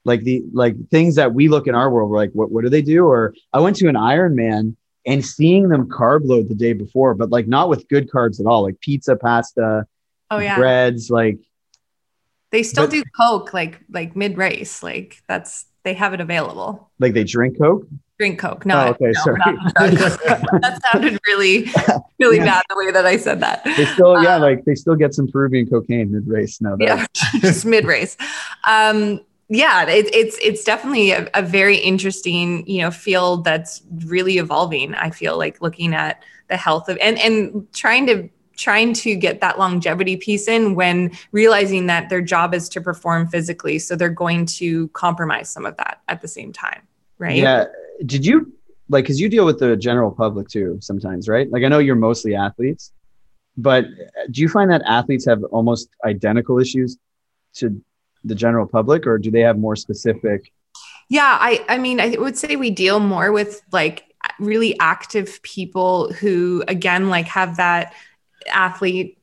[0.05, 2.69] like the like things that we look in our world, we're like, what what do
[2.69, 3.05] they do?
[3.05, 4.75] Or I went to an Ironman
[5.05, 8.45] and seeing them carb load the day before, but like not with good carbs at
[8.45, 9.85] all, like pizza, pasta,
[10.31, 11.39] oh yeah, breads, like
[12.51, 16.91] they still but, do Coke like like mid race, like that's they have it available.
[16.99, 17.87] Like they drink Coke?
[18.19, 18.63] Drink Coke.
[18.63, 19.39] No, oh, okay, no, sorry.
[19.79, 21.67] that sounded really,
[22.19, 22.45] really yeah.
[22.45, 23.63] bad the way that I said that.
[23.63, 26.61] They still, yeah, um, like they still get some Peruvian cocaine mid race.
[26.61, 26.75] now.
[26.75, 27.07] No, yeah,
[27.39, 28.17] just mid race.
[28.65, 34.37] Um, yeah, it, it's it's definitely a, a, very interesting you know field that's really
[34.37, 34.93] evolving.
[34.93, 39.39] I feel like looking at the health of and and trying to trying to get
[39.41, 43.79] that longevity piece in when realizing that their job is to perform physically.
[43.79, 46.81] So they're going to compromise some of that at the same time.
[47.17, 47.37] Right.
[47.37, 47.65] Yeah.
[48.05, 48.53] Did you
[48.89, 51.49] like, cause you deal with the general public too sometimes, right?
[51.49, 52.91] Like I know you're mostly athletes,
[53.57, 53.85] but
[54.31, 56.97] do you find that athletes have almost identical issues
[57.55, 57.81] to
[58.23, 60.51] the general public or do they have more specific?
[61.09, 61.37] Yeah.
[61.39, 64.05] I, I mean, I would say we deal more with like
[64.39, 67.93] really active people who again like have that
[68.51, 69.17] athlete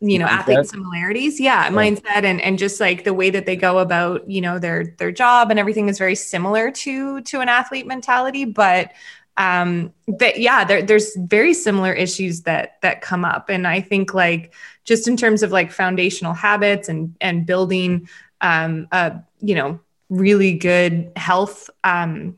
[0.00, 0.30] you know Mindset?
[0.30, 1.40] athlete similarities.
[1.40, 4.94] Yeah, mindset and and just like the way that they go about you know their
[4.98, 8.44] their job and everything is very similar to to an athlete mentality.
[8.44, 8.92] But
[9.38, 13.48] um that yeah there, there's very similar issues that that come up.
[13.48, 14.52] And i think like
[14.84, 18.08] just in terms of like foundational habits and and building
[18.40, 19.80] um a you know
[20.10, 22.36] really good health um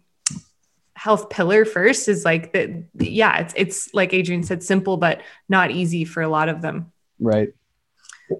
[1.05, 5.71] health pillar first is like that yeah it's it's like adrian said simple but not
[5.71, 6.91] easy for a lot of them
[7.21, 7.51] Right.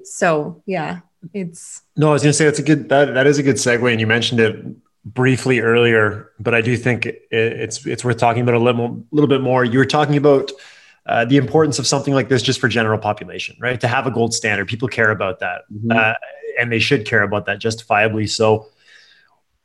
[0.03, 1.01] so yeah
[1.35, 3.57] it's No, I was going to say that's a good that that is a good
[3.57, 4.55] segue, and you mentioned it
[5.07, 9.29] briefly earlier, but I do think it, it's it's worth talking about a little little
[9.29, 9.65] bit more.
[9.65, 10.51] You were talking about
[11.07, 13.81] uh, the importance of something like this just for general population, right?
[13.81, 15.95] To have a gold standard, people care about that, Mhm.
[15.97, 16.15] uh,
[16.61, 18.27] and they should care about that justifiably.
[18.27, 18.69] So,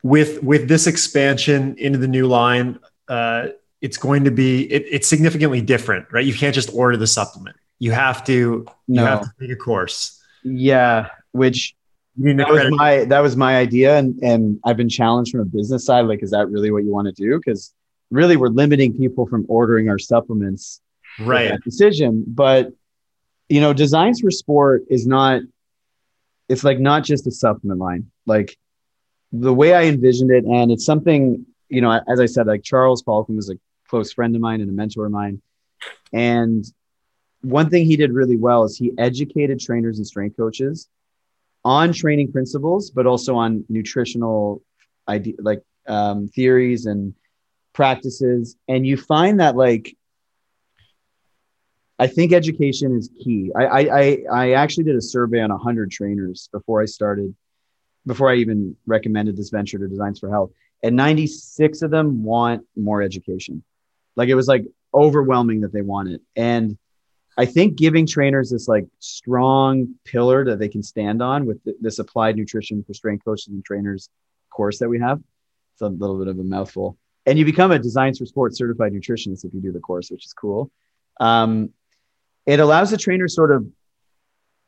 [0.03, 2.79] with with this expansion into the new line,
[3.09, 3.47] uh,
[3.81, 6.25] it's going to be it, it's significantly different, right?
[6.25, 7.55] You can't just order the supplement.
[7.79, 10.21] You have to you have to take a course.
[10.43, 11.09] Yeah.
[11.31, 11.75] Which
[12.17, 15.31] You need to that was my that was my idea, and and I've been challenged
[15.31, 16.01] from a business side.
[16.01, 17.37] Like, is that really what you want to do?
[17.37, 17.73] Because
[18.11, 20.81] really, we're limiting people from ordering our supplements.
[21.19, 21.59] right.
[21.63, 22.25] decision.
[22.27, 22.73] But
[23.47, 25.41] you know, Designs for Sport is not.
[26.49, 28.11] It's like not just a supplement line.
[28.25, 28.57] Like
[29.31, 31.99] the way I envisioned it, and it's something you know.
[32.07, 33.55] As I said, like Charles Poliquin was a
[33.87, 35.41] close friend of mine and a mentor of mine,
[36.13, 36.65] and
[37.41, 40.89] one thing he did really well is he educated trainers and strength coaches
[41.63, 44.61] on training principles, but also on nutritional
[45.07, 47.13] idea, like um, theories and
[47.73, 48.55] practices.
[48.67, 49.95] And you find that like
[51.99, 53.51] I think education is key.
[53.57, 57.35] I, I, I, I actually did a survey on 100 trainers before I started,
[58.05, 60.51] before I even recommended this venture to Designs for Health.
[60.81, 63.63] And 96 of them want more education.
[64.15, 66.21] Like it was like overwhelming that they want it.
[66.35, 66.77] And
[67.37, 71.77] I think giving trainers this like strong pillar that they can stand on with th-
[71.79, 74.09] this applied nutrition for strength coaches and trainers
[74.49, 75.21] course that we have.
[75.73, 76.97] It's a little bit of a mouthful.
[77.25, 80.25] And you become a Designs for Sports certified nutritionist if you do the course, which
[80.25, 80.71] is cool.
[81.19, 81.69] Um,
[82.45, 83.65] it allows the trainer sort of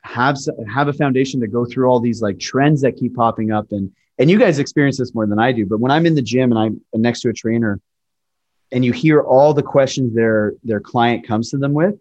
[0.02, 0.36] have
[0.72, 3.92] have a foundation to go through all these like trends that keep popping up and
[4.18, 6.52] and you guys experience this more than I do but when I'm in the gym
[6.52, 7.80] and I'm next to a trainer
[8.72, 11.94] and you hear all the questions their their client comes to them with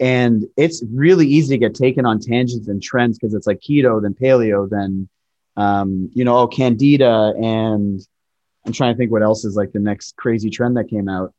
[0.00, 4.00] and it's really easy to get taken on tangents and trends because it's like keto
[4.00, 5.08] then paleo then
[5.56, 8.00] um, you know oh candida and
[8.66, 11.34] I'm trying to think what else is like the next crazy trend that came out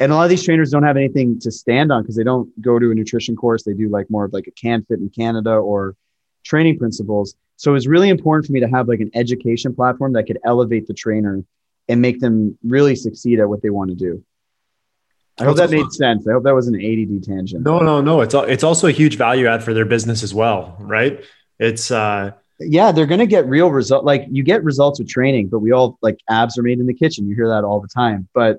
[0.00, 2.48] and a lot of these trainers don't have anything to stand on because they don't
[2.60, 3.64] go to a nutrition course.
[3.64, 5.96] They do like more of like a can fit in Canada or
[6.44, 7.34] training principles.
[7.56, 10.86] So it's really important for me to have like an education platform that could elevate
[10.86, 11.42] the trainer
[11.88, 14.24] and make them really succeed at what they want to do.
[15.40, 16.26] I hope that made sense.
[16.26, 17.64] I hope that was an ADD tangent.
[17.64, 18.20] No, no, no.
[18.22, 21.24] It's it's also a huge value add for their business as well, right?
[21.58, 24.04] It's uh Yeah, they're going to get real result.
[24.04, 26.94] Like you get results with training, but we all like abs are made in the
[26.94, 27.28] kitchen.
[27.28, 28.28] You hear that all the time.
[28.34, 28.58] But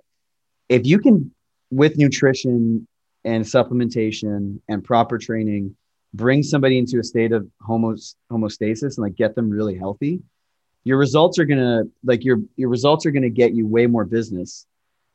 [0.69, 1.31] if you can,
[1.71, 2.87] with nutrition
[3.25, 5.75] and supplementation and proper training,
[6.13, 10.21] bring somebody into a state of homos, homostasis and like get them really healthy,
[10.83, 14.65] your results are gonna like your your results are gonna get you way more business.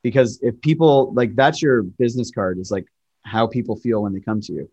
[0.02, 2.86] Because if people like that's your business card is like
[3.22, 4.70] how people feel when they come to you.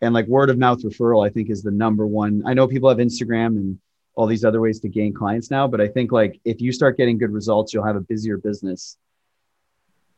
[0.00, 2.42] And like word of mouth referral, I think is the number one.
[2.46, 3.78] I know people have Instagram and
[4.14, 6.96] all these other ways to gain clients now, but I think like if you start
[6.96, 8.96] getting good results, you'll have a busier business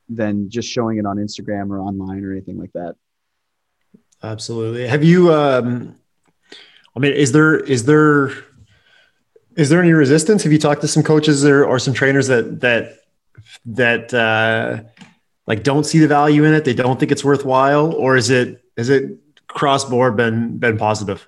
[0.09, 2.97] than just showing it on Instagram or online or anything like that.
[4.23, 4.87] absolutely.
[4.87, 5.97] Have you um
[6.97, 8.31] I mean, is there is there
[9.57, 10.43] is there any resistance?
[10.43, 12.99] Have you talked to some coaches or, or some trainers that that
[13.67, 14.83] that uh
[15.47, 16.65] like don't see the value in it?
[16.65, 21.27] They don't think it's worthwhile, or is it is it cross board been been positive?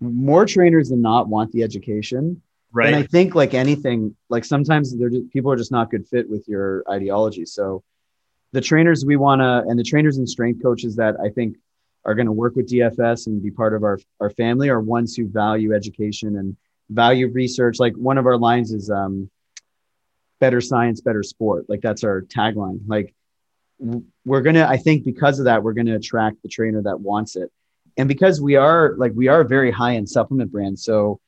[0.00, 2.42] More trainers than not want the education.
[2.70, 2.88] Right.
[2.88, 6.28] And I think like anything, like sometimes they're just, people are just not good fit
[6.28, 7.46] with your ideology.
[7.46, 7.82] So
[8.52, 11.56] the trainers we want to, and the trainers and strength coaches that I think
[12.04, 15.14] are going to work with DFS and be part of our, our family are ones
[15.14, 16.56] who value education and
[16.88, 17.78] value research.
[17.78, 19.30] Like one of our lines is um,
[20.40, 21.66] better science, better sport.
[21.68, 22.80] Like that's our tagline.
[22.86, 23.14] Like
[24.24, 27.00] we're going to, I think because of that, we're going to attract the trainer that
[27.00, 27.50] wants it.
[27.96, 30.78] And because we are like, we are very high end supplement brand.
[30.78, 31.20] So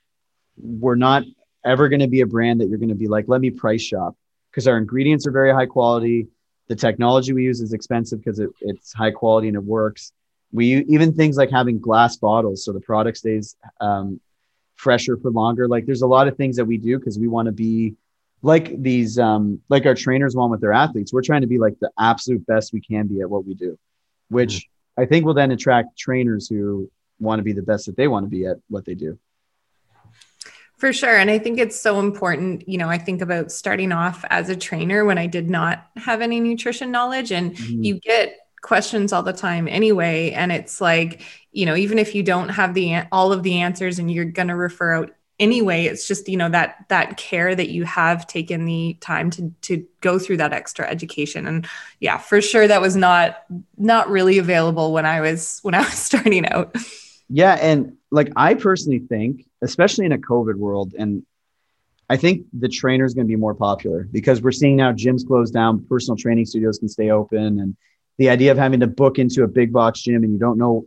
[0.57, 1.25] we're not
[1.65, 3.83] ever going to be a brand that you're going to be like, let me price
[3.83, 4.17] shop
[4.51, 6.29] because our ingredients are very high quality.
[6.71, 10.13] The technology we use is expensive because it, it's high quality and it works.
[10.53, 14.21] We even things like having glass bottles so the product stays um,
[14.77, 15.67] fresher for longer.
[15.67, 17.97] Like there's a lot of things that we do because we want to be
[18.43, 21.13] like these, um, like our trainers want with their athletes.
[21.13, 23.77] We're trying to be like the absolute best we can be at what we do,
[24.29, 28.07] which I think will then attract trainers who want to be the best that they
[28.07, 29.19] want to be at what they do.
[30.81, 31.15] For sure.
[31.15, 32.67] And I think it's so important.
[32.67, 36.23] You know, I think about starting off as a trainer when I did not have
[36.23, 37.85] any nutrition knowledge, and mm-hmm.
[37.85, 40.31] you get questions all the time anyway.
[40.31, 41.23] And it's like,
[41.53, 44.49] you know, even if you don't have the all of the answers and you're going
[44.49, 48.67] to refer out anyway it's just you know that that care that you have taken
[48.67, 51.67] the time to to go through that extra education and
[51.99, 53.43] yeah for sure that was not
[53.79, 56.77] not really available when i was when i was starting out
[57.31, 61.25] yeah and like i personally think especially in a covid world and
[62.09, 65.27] i think the trainer is going to be more popular because we're seeing now gyms
[65.27, 67.77] close down personal training studios can stay open and
[68.19, 70.87] the idea of having to book into a big box gym and you don't know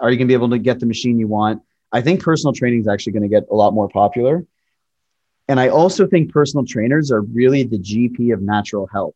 [0.00, 1.62] are you going to be able to get the machine you want
[1.92, 4.44] I think personal training is actually going to get a lot more popular.
[5.48, 9.14] And I also think personal trainers are really the GP of natural health.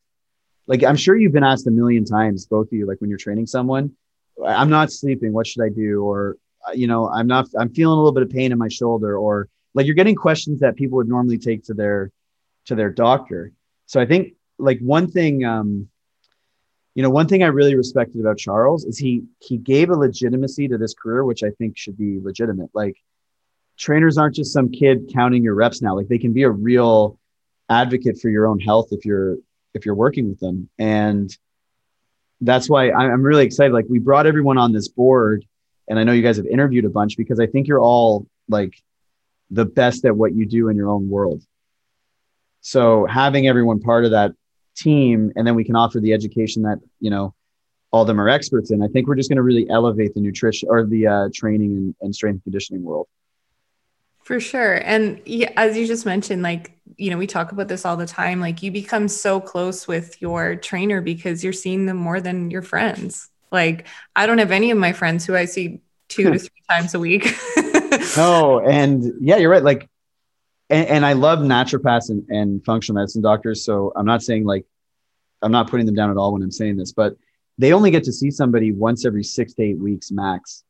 [0.66, 3.18] Like I'm sure you've been asked a million times, both of you, like when you're
[3.18, 3.96] training someone,
[4.44, 5.32] I'm not sleeping.
[5.32, 6.02] What should I do?
[6.04, 6.36] Or,
[6.74, 9.48] you know, I'm not, I'm feeling a little bit of pain in my shoulder or
[9.74, 12.10] like you're getting questions that people would normally take to their,
[12.66, 13.52] to their doctor.
[13.86, 15.88] So I think like one thing, um,
[16.94, 20.68] you know, one thing I really respected about Charles is he he gave a legitimacy
[20.68, 22.70] to this career, which I think should be legitimate.
[22.74, 22.96] Like
[23.78, 25.94] trainers aren't just some kid counting your reps now.
[25.96, 27.18] Like they can be a real
[27.68, 29.36] advocate for your own health if you're
[29.72, 30.68] if you're working with them.
[30.78, 31.34] And
[32.40, 33.72] that's why I'm really excited.
[33.72, 35.44] Like we brought everyone on this board,
[35.90, 38.72] and I know you guys have interviewed a bunch because I think you're all like
[39.50, 41.42] the best at what you do in your own world.
[42.62, 44.32] So having everyone part of that
[44.76, 47.34] team and then we can offer the education that you know
[47.90, 50.20] all of them are experts in i think we're just going to really elevate the
[50.20, 53.08] nutrition or the uh, training and, and strength and conditioning world.
[54.22, 54.74] For sure.
[54.74, 58.06] And yeah, as you just mentioned like you know we talk about this all the
[58.06, 62.50] time like you become so close with your trainer because you're seeing them more than
[62.50, 63.86] your friends like
[64.16, 66.36] i don't have any of my friends who i see two to hmm.
[66.36, 67.34] three times a week
[68.16, 69.88] oh and yeah you're right like
[70.70, 73.64] and, and I love naturopaths and, and functional medicine doctors.
[73.64, 74.64] So I'm not saying like,
[75.42, 77.16] I'm not putting them down at all when I'm saying this, but
[77.58, 80.64] they only get to see somebody once every six to eight weeks max,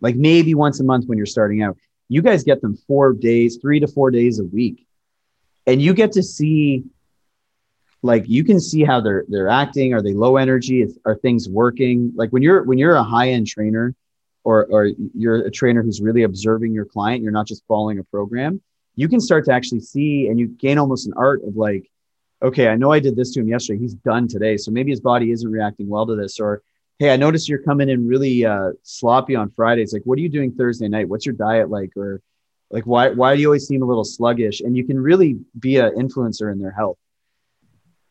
[0.00, 1.76] like maybe once a month when you're starting out.
[2.08, 4.86] You guys get them four days, three to four days a week,
[5.66, 6.84] and you get to see,
[8.02, 9.94] like, you can see how they're they're acting.
[9.94, 10.82] Are they low energy?
[10.82, 12.12] Is, are things working?
[12.14, 13.94] Like when you're when you're a high end trainer,
[14.44, 18.04] or or you're a trainer who's really observing your client, you're not just following a
[18.04, 18.60] program
[19.00, 21.90] you can start to actually see and you gain almost an art of like,
[22.42, 23.80] okay, I know I did this to him yesterday.
[23.80, 24.56] He's done today.
[24.56, 26.38] So maybe his body isn't reacting well to this.
[26.38, 26.62] Or,
[26.98, 29.94] hey, I noticed you're coming in really uh, sloppy on Fridays.
[29.94, 31.08] Like, what are you doing Thursday night?
[31.08, 31.96] What's your diet like?
[31.96, 32.20] Or
[32.70, 34.60] like, why, why do you always seem a little sluggish?
[34.60, 36.98] And you can really be an influencer in their health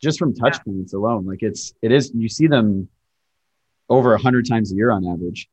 [0.00, 0.72] just from touch yeah.
[0.72, 1.26] points alone.
[1.26, 2.88] Like it's, it is, you see them
[3.88, 5.48] over a hundred times a year on average.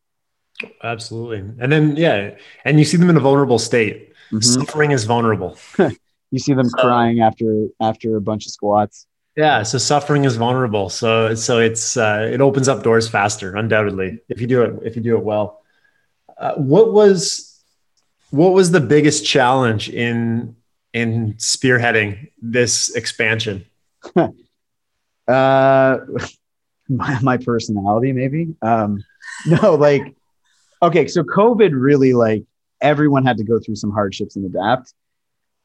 [0.83, 1.39] Absolutely.
[1.59, 2.35] And then, yeah.
[2.65, 4.41] And you see them in a vulnerable state Mm-hmm.
[4.41, 5.57] Suffering is vulnerable.
[6.31, 9.07] you see them so, crying after after a bunch of squats.
[9.35, 10.89] Yeah, so suffering is vulnerable.
[10.89, 14.95] So so it's uh, it opens up doors faster, undoubtedly, if you do it if
[14.95, 15.61] you do it well.
[16.37, 17.63] Uh, what was
[18.31, 20.55] what was the biggest challenge in
[20.93, 23.65] in spearheading this expansion?
[24.15, 24.29] uh,
[26.89, 28.55] my, my personality, maybe.
[28.61, 29.03] Um,
[29.45, 30.15] no, like
[30.81, 32.43] okay, so COVID really like
[32.81, 34.93] everyone had to go through some hardships and adapt.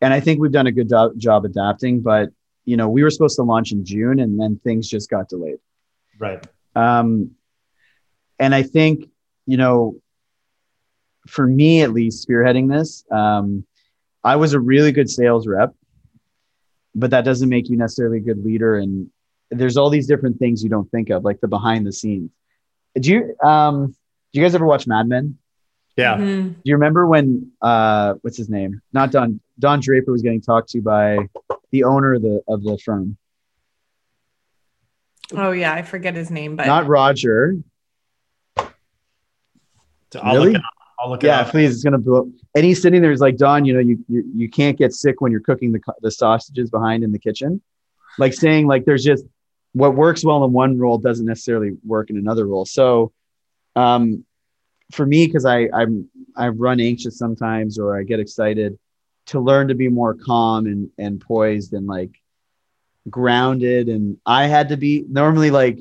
[0.00, 2.30] And I think we've done a good do- job adapting, but
[2.64, 5.58] you know, we were supposed to launch in June and then things just got delayed.
[6.18, 6.44] Right.
[6.74, 7.32] Um,
[8.38, 9.08] and I think,
[9.46, 9.96] you know,
[11.26, 13.64] for me at least, spearheading this, um,
[14.24, 15.74] I was a really good sales rep,
[16.94, 18.76] but that doesn't make you necessarily a good leader.
[18.76, 19.10] And
[19.50, 22.30] there's all these different things you don't think of, like the behind the scenes.
[22.94, 23.88] Do you um,
[24.32, 25.38] do you guys ever watch Mad Men?
[25.96, 26.16] Yeah.
[26.16, 26.48] Mm-hmm.
[26.48, 28.80] Do you remember when uh what's his name?
[28.92, 31.18] Not Don Don Draper was getting talked to by
[31.70, 33.16] the owner of the of the firm.
[35.34, 37.56] Oh yeah, I forget his name, but not Roger.
[40.20, 40.52] I'll really?
[40.52, 40.62] Look
[41.02, 41.74] I'll look yeah, please.
[41.74, 42.30] It's gonna blow.
[42.54, 43.10] And he's sitting there.
[43.10, 45.80] He's like, Don, you know, you, you you can't get sick when you're cooking the
[46.00, 47.60] the sausages behind in the kitchen.
[48.18, 49.24] Like saying like there's just
[49.72, 52.64] what works well in one role doesn't necessarily work in another role.
[52.64, 53.12] So,
[53.74, 54.24] um,
[54.92, 58.78] for me, because I I'm I run anxious sometimes or I get excited,
[59.26, 62.12] to learn to be more calm and and poised and like
[63.10, 63.88] grounded.
[63.88, 65.80] And I had to be normally like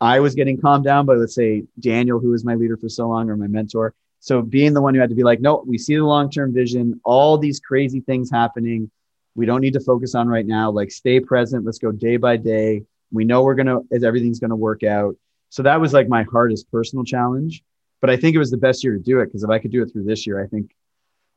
[0.00, 3.08] I was getting calmed down by let's say Daniel, who was my leader for so
[3.08, 3.92] long, or my mentor.
[4.22, 6.54] So being the one who had to be like, no, we see the long term
[6.54, 8.90] vision, all these crazy things happening.
[9.34, 10.70] We don't need to focus on right now.
[10.70, 11.64] Like stay present.
[11.64, 12.84] Let's go day by day.
[13.12, 15.16] We know we're gonna everything's gonna work out.
[15.50, 17.62] So that was like my hardest personal challenge
[18.02, 19.70] but I think it was the best year to do it because if I could
[19.70, 20.74] do it through this year, I think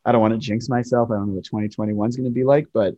[0.04, 1.12] I don't want to jinx myself.
[1.12, 2.96] I don't know what 2021 is going to be like, but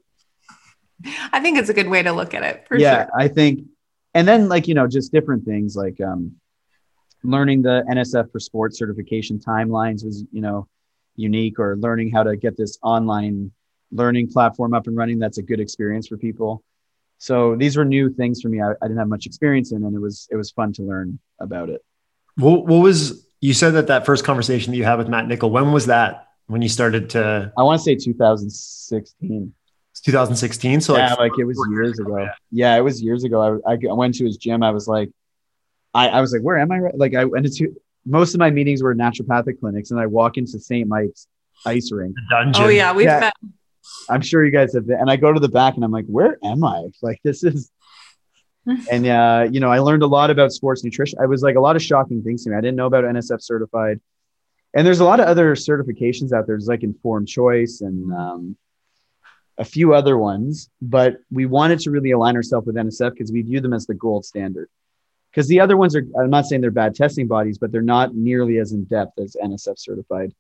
[1.34, 3.12] I think it's a good way to look at it for yeah, sure.
[3.16, 3.68] I think,
[4.14, 6.38] and then like you know, just different things like um,
[7.24, 10.68] learning the NSF for sports certification timelines was you know
[11.15, 13.51] unique, or learning how to get this online
[13.91, 15.20] learning platform up and running.
[15.20, 16.63] That's a good experience for people.
[17.20, 18.61] So these were new things for me.
[18.61, 21.20] I, I didn't have much experience in, and it was it was fun to learn
[21.39, 21.84] about it.
[22.36, 25.49] What, what was you said that that first conversation that you had with Matt Nichol?
[25.49, 26.28] When was that?
[26.45, 27.51] When you started to?
[27.57, 29.53] I want to say 2016.
[29.91, 30.82] It's 2016.
[30.82, 32.28] So yeah, like, like it was years ago.
[32.51, 33.59] Yeah, it was years ago.
[33.68, 34.61] I, I went to his gym.
[34.63, 35.09] I was like,
[35.94, 36.80] I, I was like, where am I?
[36.94, 37.76] Like I went to
[38.06, 40.88] most of my meetings were naturopathic clinics, and I walk into St.
[40.88, 41.28] Mike's
[41.66, 42.16] ice rink.
[42.16, 42.64] the dungeon.
[42.64, 43.20] Oh yeah, we've Yeah.
[43.20, 43.34] met.
[44.10, 45.00] I'm sure you guys have been.
[45.00, 46.88] And I go to the back, and I'm like, where am I?
[47.02, 47.72] Like this is.
[48.92, 51.18] And uh, you know, I learned a lot about sports nutrition.
[51.22, 52.58] I was like a lot of shocking things to me.
[52.58, 54.02] I didn't know about NSF certified,
[54.74, 56.58] and there's a lot of other certifications out there.
[56.58, 58.58] There's like informed choice and um,
[59.58, 60.70] a few other ones.
[60.82, 63.94] But we wanted to really align ourselves with NSF because we view them as the
[63.94, 64.70] gold standard.
[65.38, 68.16] Because the other ones are, I'm not saying they're bad testing bodies, but they're not
[68.16, 70.34] nearly as in depth as NSF certified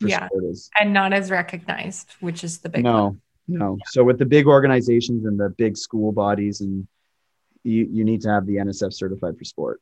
[0.00, 0.26] for Yeah.
[0.26, 0.68] sport is.
[0.80, 3.20] and not as recognized, which is the big no, one.
[3.46, 3.78] no.
[3.92, 6.88] So with the big organizations and the big school bodies, and
[7.62, 9.80] you, you need to have the NSF certified for sport.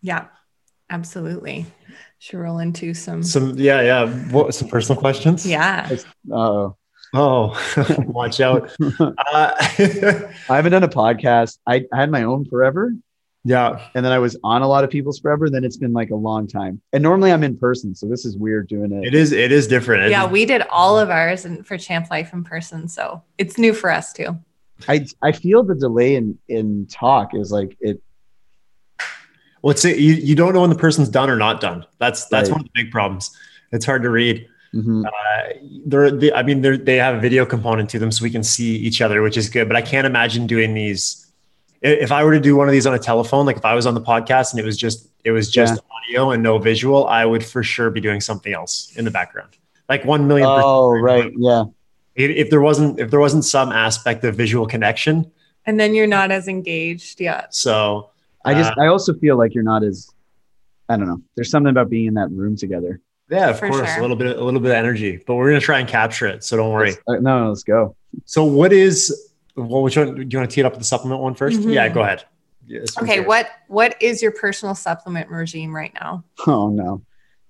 [0.00, 0.26] Yeah,
[0.88, 1.66] absolutely.
[2.20, 3.24] Should roll into some.
[3.24, 4.06] Some yeah yeah.
[4.30, 5.44] What some personal questions?
[5.44, 5.90] yeah.
[6.30, 6.76] Oh,
[7.14, 7.58] Oh,
[8.06, 8.70] watch out.
[8.80, 9.10] Uh,
[9.58, 11.58] I haven't done a podcast.
[11.66, 12.94] I, I had my own forever,
[13.44, 13.88] yeah.
[13.94, 15.50] and then I was on a lot of people's forever.
[15.50, 16.80] Then it's been like a long time.
[16.92, 19.04] And normally I'm in person, so this is weird doing it.
[19.04, 19.32] It is.
[19.32, 20.10] It is different.
[20.10, 23.72] Yeah, we did all of ours and for Champ Life in person, so it's new
[23.74, 24.38] for us too.
[24.88, 28.02] I I feel the delay in in talk is like it.
[29.62, 29.92] well, it's you.
[29.92, 31.86] You don't know when the person's done or not done.
[31.98, 32.54] That's that's Right.
[32.56, 33.30] one of the big problems.
[33.70, 34.46] It's hard to read.
[34.74, 35.04] mhm.
[35.06, 35.52] Uh,
[35.86, 38.42] they're, they, I mean, they're, they have a video component to them, so we can
[38.42, 39.68] see each other, which is good.
[39.68, 41.21] But I can't imagine doing these.
[41.84, 43.74] I- If I were to do one of these on a telephone, like if I
[43.74, 47.06] was on the podcast and it was just it was just audio and no visual,
[47.06, 49.50] I would for sure be doing something else in the background.
[49.88, 50.48] Like one million.
[50.48, 50.64] percent.
[50.66, 51.64] Oh right, yeah.
[52.14, 55.30] If, if there wasn't if there wasn't some aspect of visual connection,
[55.66, 57.20] And then you're not as engaged.
[57.20, 57.46] Yeah.
[57.50, 58.10] so
[58.44, 60.10] I just Uh, I also feel like you're not as.
[60.88, 61.22] I don't know.
[61.36, 63.00] There's something about being in that room together.
[63.30, 63.98] yeah, of For course, sure.
[63.98, 66.42] a little bit a little bit of energy, but we're gonna try and capture it.
[66.44, 66.90] So don't worry.
[66.90, 67.94] Let's- uh, no, no, let's go.
[68.26, 69.82] So what is well?
[69.82, 71.56] Which one do you want to tee it up with the supplement one first?
[71.58, 71.74] 1st Mhm.
[71.74, 72.24] Yeah, go ahead.
[72.66, 73.16] Yeah, Okay.
[73.16, 73.26] yours.
[73.26, 76.24] What What is your personal supplement regime right now?
[76.46, 77.02] Oh no.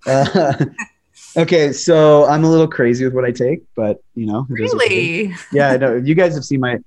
[0.06, 0.64] Uh,
[1.36, 4.74] okay, so I'm a little crazy with what I take, but you know, it is
[4.74, 5.08] what it is.
[5.28, 5.34] Really?
[5.52, 5.96] Yeah, I know.
[5.96, 6.78] You guys have seen my.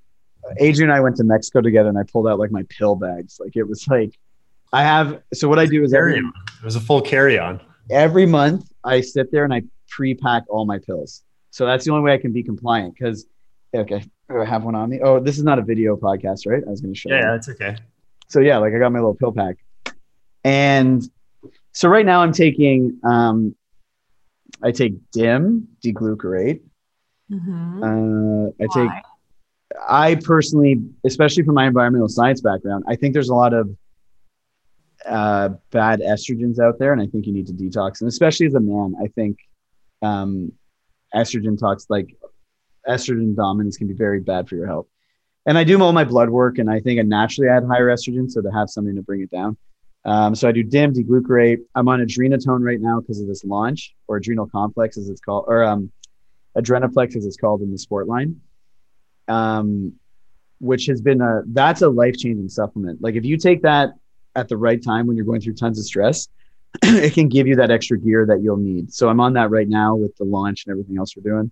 [0.58, 3.40] Adrian and I went to Mexico together, and I pulled out like my pill bags.
[3.40, 4.16] Like it was like,
[4.72, 5.20] I have.
[5.34, 6.32] So what I do is Carry every on.
[6.60, 7.60] It was a full carry on.
[7.90, 11.22] every month I sit there and I pre-pack all my pills.
[11.50, 12.94] So that's the only way I can be compliant.
[12.94, 13.26] Because
[13.74, 15.00] okay, do I have one on me?
[15.02, 16.62] Oh, this is not a video podcast, right?
[16.66, 17.08] I was going to show.
[17.10, 17.22] Yeah, you.
[17.22, 17.76] yeah, that's okay.
[18.28, 19.56] so yeah, like I got my little pill pack,
[20.44, 21.02] and
[21.72, 23.54] so right now I'm taking um,
[24.62, 26.60] I take DIM D-glucarate.
[27.30, 27.82] Mhm.
[27.82, 29.02] Uh, I take Why?
[29.88, 33.68] I personally, especially from my environmental science background, I think there's a lot of
[35.04, 38.00] uh, bad estrogens out there, and I think you need to detox.
[38.00, 39.38] And especially as a man, I think
[40.02, 40.52] um,
[41.14, 42.16] estrogen talks like
[42.88, 44.86] estrogen dominance can be very bad for your health.
[45.46, 48.30] And I do all my blood work, and I think I naturally had higher estrogen,
[48.30, 49.56] so to have something to bring it down.
[50.04, 51.58] Um, so I do DIM, D-glucarate.
[51.74, 55.44] I'm on Adrenotone right now because of this launch, or adrenal complex as it's called,
[55.48, 55.90] or um,
[56.56, 58.40] adrenoplex as it's called in the sport line
[59.28, 59.94] um,
[60.60, 63.02] which has been a that's a life changing supplement.
[63.02, 63.90] Like if you take that
[64.34, 66.28] at the right time when you're going through tons of stress,
[66.82, 68.92] it can give you that extra gear that you'll need.
[68.92, 71.50] So I'm on that right now with the launch and everything else we're doing.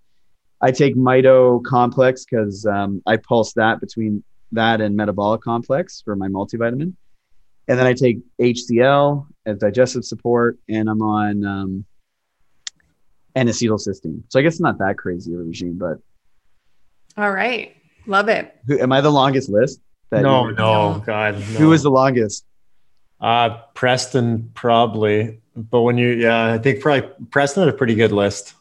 [0.64, 6.16] I take Mito Complex because um, I pulse that between that and Metabolic Complex for
[6.16, 6.94] my multivitamin,
[7.68, 11.84] and then I take HCl as digestive support, and I'm on um,
[13.36, 14.22] N-acetylcysteine.
[14.30, 15.98] So I guess it's not that crazy of a regime, but
[17.18, 17.76] All right.
[18.06, 18.56] Love it.
[18.66, 19.80] who, am I the longest list?
[20.08, 20.98] That No, you- no, No.
[21.04, 21.34] God.
[21.34, 21.40] No.
[21.42, 22.46] Who is the longest?
[23.20, 28.12] uh Preston probably, but when you yeah, I think probably Preston had a pretty good
[28.12, 28.54] list.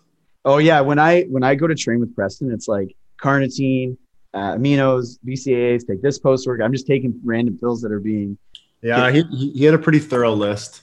[0.46, 3.98] Oh yeah, when I when I go to train with Preston, it's like carnitine,
[4.34, 5.88] uh, aminos, BCAAs.
[5.88, 6.62] Take this post work.
[6.62, 8.38] I'm just taking random pills that are being.
[8.82, 9.24] Yeah, he
[9.54, 10.82] he had a pretty thorough list.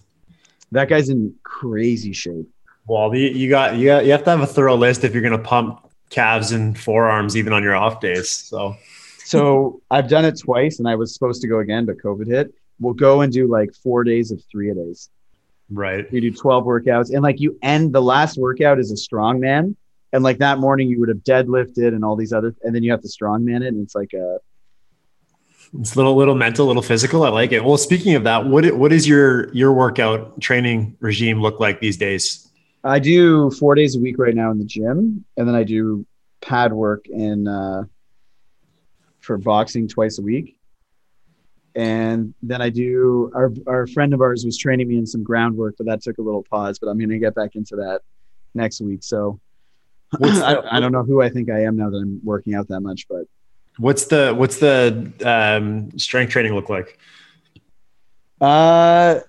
[0.72, 2.48] That guy's in crazy shape.
[2.86, 5.22] Well, you, you got you got you have to have a thorough list if you're
[5.22, 8.30] gonna pump calves and forearms even on your off days.
[8.30, 8.76] So
[9.24, 12.54] So I've done it twice, and I was supposed to go again, but COVID hit.
[12.80, 15.11] We'll go and do like four days of three a days.
[15.70, 16.12] Right.
[16.12, 19.76] You do 12 workouts and like you end the last workout is a strongman.
[20.12, 22.90] And like that morning you would have deadlifted and all these other, and then you
[22.90, 23.68] have to strongman it.
[23.68, 24.38] And it's like a,
[25.78, 27.22] It's a little, little mental, little physical.
[27.22, 27.64] I like it.
[27.64, 31.96] Well, speaking of that, what what is your your workout training regime look like these
[31.96, 32.50] days?
[32.82, 35.24] I do four days a week right now in the gym.
[35.36, 36.06] And then I do
[36.40, 37.84] pad work in, uh,
[39.20, 40.56] for boxing twice a week.
[41.74, 45.76] And then I do our our friend of ours was training me in some groundwork,
[45.78, 46.78] but that took a little pause.
[46.78, 48.00] But I'm gonna get back into that
[48.54, 49.02] next week.
[49.02, 49.38] So
[50.22, 52.68] I, the- I don't know who I think I am now that I'm working out
[52.68, 53.24] that much, but
[53.78, 56.98] What's the what's the um, strength training look like?
[58.40, 59.20] uh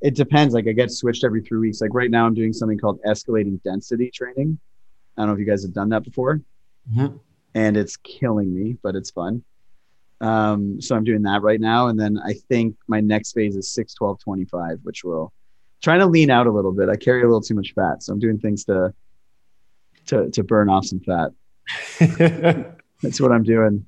[0.00, 0.54] it depends.
[0.54, 1.80] Like I get switched every three weeks.
[1.80, 4.58] Like right now I'm doing something called escalating density training.
[5.16, 6.40] I don't know if you guys have done that before.
[6.92, 7.18] Mhm.
[7.54, 9.42] And it's killing me, but it's fun.
[10.20, 11.88] Um, so I'm doing that right now.
[11.88, 15.32] And then I think my next phase is 6, 12, 25, which will
[15.82, 16.88] trying to lean out a little bit.
[16.88, 18.02] I carry a little too much fat.
[18.02, 18.92] So I'm doing things to
[20.06, 21.32] to to burn off some fat.
[23.02, 23.86] That's what I'm doing.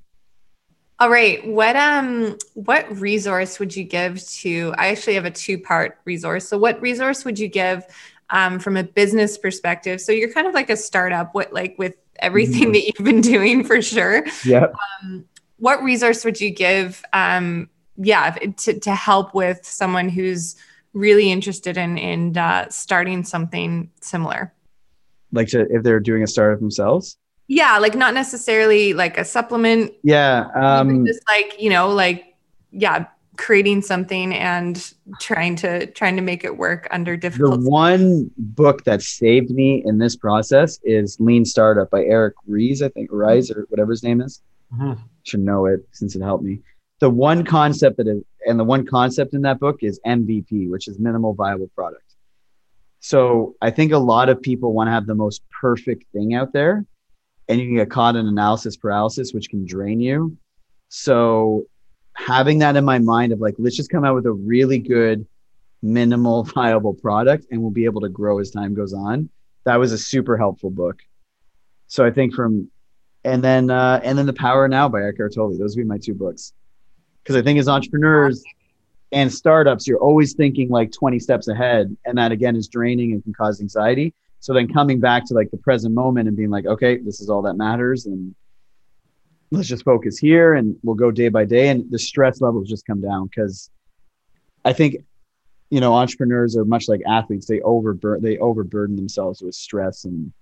[1.01, 1.45] All right.
[1.47, 6.47] What um what resource would you give to I actually have a two-part resource.
[6.49, 7.85] So what resource would you give
[8.28, 10.01] um, from a business perspective?
[10.01, 12.72] So you're kind of like a startup what like with everything Mhm.
[12.74, 14.26] that you've been doing for sure.
[14.45, 14.74] Yep.
[15.61, 17.71] What resource would you give um
[18.03, 20.57] yeah, to to help with someone who's
[20.93, 24.53] really interested in in uh, starting something similar?
[25.33, 27.17] Like to if they're doing a startup themselves.
[27.47, 30.49] Yeah, like not necessarily like a supplement Yeah.
[30.55, 32.35] Um just like you know like
[32.71, 33.07] yeah
[33.37, 38.85] creating something and trying to trying to make it work under different the one book
[38.85, 43.51] that saved me in this process is Lean Startup by Eric Ries, I think, Rise
[43.51, 44.43] or whatever his name is.
[44.73, 44.99] Mhm.
[45.25, 46.61] Should know it since it helped me.
[47.01, 50.89] The one concept that is, and the one concept in that book is MVP, which
[50.89, 52.05] is minimal viable product.
[53.01, 56.53] So I think a lot of people want to have the most perfect thing out
[56.53, 56.85] there,
[57.49, 60.37] and you can get caught in analysis paralysis, which can drain you.
[60.89, 61.64] So
[62.14, 65.27] having that in my mind of like, let's just come out with a really good
[65.83, 69.31] minimal viable product and we'll be able to grow as time goes on.
[69.64, 71.01] That was a super helpful book.
[71.87, 72.71] So I think from
[73.25, 75.57] and then uh and then The Power Now by Eckhart Tolle.
[75.59, 76.53] Those would be my two books.
[77.23, 78.43] Because I think as entrepreneurs
[79.12, 81.95] and startups, you're always thinking like 20 steps ahead.
[82.07, 84.14] And that again is draining and can cause anxiety.
[84.41, 87.29] So then coming back to like the present moment and being like, okay, this is
[87.29, 88.07] all that matters.
[88.07, 88.35] And
[89.51, 91.68] let's just focus here and we'll go day by day.
[91.68, 93.71] And the stress levels just come down because
[94.64, 94.97] I think
[95.71, 100.33] you know entrepreneurs are much like athletes they overburden they overburden themselves with stress and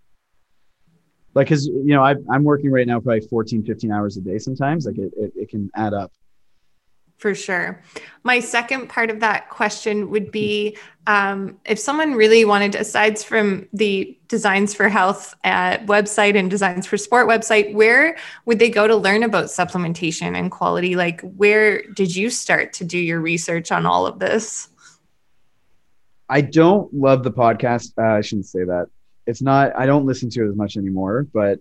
[1.35, 4.39] like because you know I, i'm working right now probably 14 15 hours a day
[4.39, 4.87] sometimes.
[4.87, 6.13] Like it, it, it can add up.
[7.19, 7.83] For sure.
[8.23, 10.77] My second part of that question would be
[11.09, 16.49] um, if someone really wanted to, aside from the designs for health uh, website and
[16.49, 20.95] designs for sport website where would they go to learn about supplementation and quality?
[20.95, 24.69] Like where did you start to do your research on all of this?
[26.29, 27.95] I don't love the podcast.
[27.99, 28.87] Uh, i shouldn't say that
[29.29, 31.61] it's not i don't listen to it as much anymore but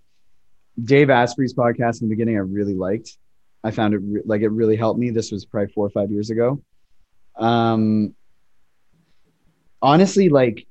[0.84, 3.18] dave asprey's podcast in the beginning i really liked.
[3.64, 5.10] I found it re- like it really helped me.
[5.10, 6.62] This was probably four or five years ago.
[7.36, 8.16] Um
[9.82, 10.66] honestly like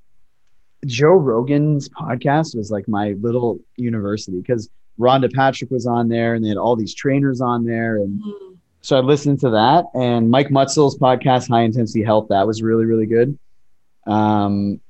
[0.84, 4.68] joe rogan's podcast was like my little university because
[4.99, 8.20] rhonda patrick was on there and they had all these trainers on there and
[8.80, 12.84] so i listened to that and mike mutzel's podcast high intensity health that was really
[12.84, 13.38] really good.
[14.07, 14.80] Um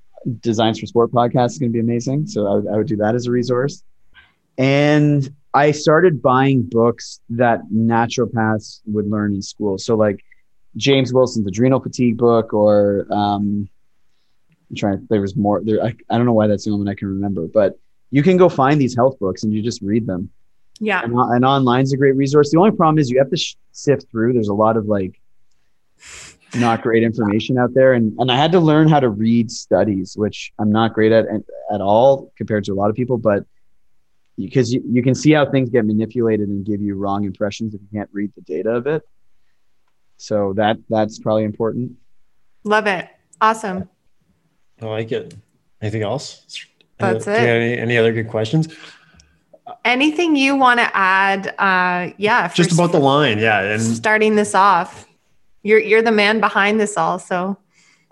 [0.40, 2.26] designs for sport podcast is going to be amazing.
[2.26, 3.82] So I would, I would do that as a resource.
[4.58, 9.78] And i started buying books that naturopaths would learn in school.
[9.78, 10.24] So like
[10.76, 13.66] james wilson's adrenal fatigue book or um
[14.68, 16.92] i'm trying there was more there I, I don't know why that's the only one
[16.92, 17.78] i can remember but
[18.10, 20.30] you can go find these health books and you just read them.
[20.78, 21.02] Yeah.
[21.02, 22.50] And, and online's a great resource.
[22.50, 24.34] The only problem is you have to sh- sift through.
[24.34, 25.20] There's a lot of like
[26.54, 30.16] not great information out there and and I had to learn how to read studies
[30.16, 31.26] which I'm not great at
[31.72, 33.44] at all compared to a lot of people but
[34.38, 37.80] because you, you can see how things get manipulated and give you wrong impressions if
[37.80, 39.02] you can't read the data of it
[40.18, 41.92] so that that's probably important
[42.64, 43.08] love it
[43.40, 43.88] awesome
[44.80, 45.34] I like it.
[45.80, 46.42] Anything else?
[46.98, 47.40] That's do you it.
[47.40, 48.68] Any, any other good questions?
[49.84, 53.62] anything you want to add uh yeah Just about the line, yeah.
[53.62, 55.05] And starting this off
[55.66, 57.56] you're you're the man behind this all so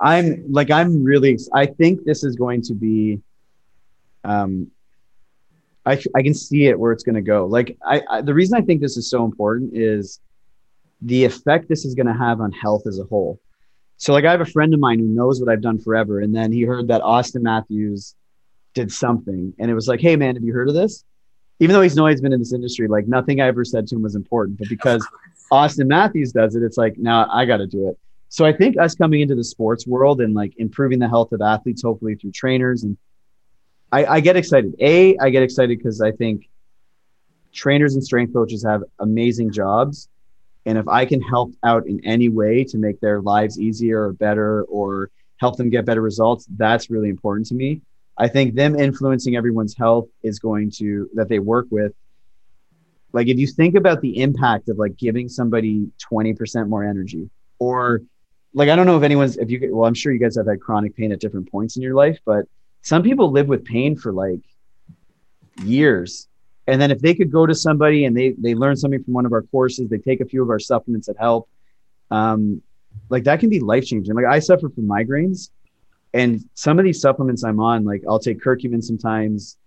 [0.01, 3.21] I'm like I'm really I think this is going to be
[4.25, 4.71] um
[5.87, 7.47] I I can see it where it's going to go.
[7.47, 10.21] Like I, I the reason I think this is so important is
[11.03, 13.39] the effect this is going to have on health as a whole.
[13.97, 16.35] So like I have a friend of mine who knows what I've done forever, and
[16.35, 18.15] then he heard that Auston Matthews
[18.75, 21.05] did something, and it was like, hey man, have you heard of this?
[21.61, 23.97] Even though he's known he's been in this industry, like nothing I ever said to
[23.97, 25.07] him was important, but because
[25.53, 27.99] Auston Matthews does it, it's like now I got to do it.
[28.29, 31.41] So I think us coming into the sports world and like improving the health of
[31.41, 32.97] athletes, hopefully through trainers, and
[33.93, 34.75] I, I get excited.
[34.81, 36.49] A, I get excited because I think
[37.53, 40.09] trainers and strength coaches have amazing jobs
[40.67, 44.13] and if I can help out in any way to make their lives easier or
[44.13, 47.83] better or help them get better results, that's really important to me.
[48.17, 51.93] I think them influencing everyone's health is going to, that they work with.
[53.15, 58.03] Like, if you think about the impact of like giving somebody 20% more energy, or
[58.53, 60.61] like, I don't know if anyone's, if you, well, I'm sure you guys have had
[60.61, 62.45] chronic pain at different points in your life, but
[62.83, 64.41] some people live with pain for like
[65.63, 66.29] years
[66.67, 69.27] and then if they could go to somebody and they they learn something from one
[69.27, 71.49] of our courses, they take a few of our supplements that help,
[72.11, 72.63] um,
[73.11, 74.15] like that can be life changing.
[74.15, 75.51] Like I suffer from migraines,
[76.15, 79.59] and some of these supplements I'm on, like I'll take curcumin sometimes,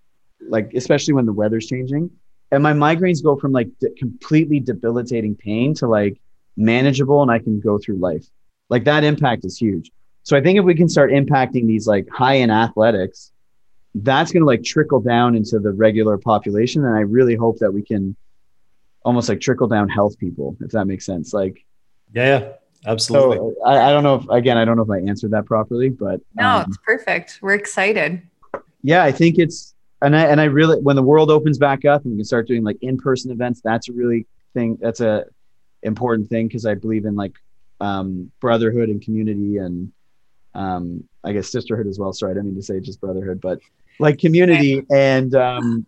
[0.49, 2.09] like especially when the weather's changing,
[2.51, 6.19] and my migraines go from like de- completely debilitating pain to like
[6.55, 8.25] manageable, and I can go through life.
[8.69, 9.91] Like that impact is huge.
[10.23, 13.31] So I think if we can start impacting these like high end athletics
[14.03, 16.85] that's going to like trickle down into the regular population.
[16.85, 18.15] And i really hope that we can
[19.03, 21.33] almost like trickle down health people if that makes sense.
[21.33, 21.65] Like
[22.13, 22.49] yeah, yeah.
[22.85, 23.37] Absolutely.
[23.37, 25.89] So I, I don't know if again i don't know if i answered that properly
[25.89, 27.39] but no um, it's perfect.
[27.41, 28.21] We're excited.
[28.83, 32.03] Yeah i think it's and i and i really when the world opens back up
[32.03, 35.25] and we can start doing like in-person events that's a really thing that's a
[35.83, 37.33] important thing because i believe in like
[37.79, 39.91] um, brotherhood and community and
[40.57, 42.11] um, I guess sisterhood as well.
[42.11, 43.59] Sorry, I didn't mean to say just brotherhood, but
[43.99, 44.83] like community.
[44.91, 45.85] And um,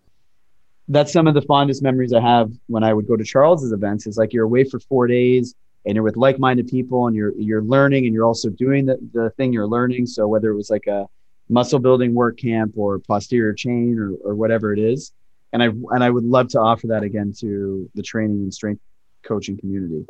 [0.88, 4.06] that's some of the fondest memories I have when I would go to Charles's events.
[4.08, 5.56] Is like you're away for four days
[5.86, 9.32] and you're with like-minded people and you're you're learning and you're also doing the, the
[9.32, 10.06] thing you're learning.
[10.06, 11.08] So whether it was like a
[11.50, 15.12] muscle building work camp or posterior chain or, or whatever it is.
[15.52, 18.82] And I and I would love to offer that again to the training and strength
[19.24, 20.06] coaching community.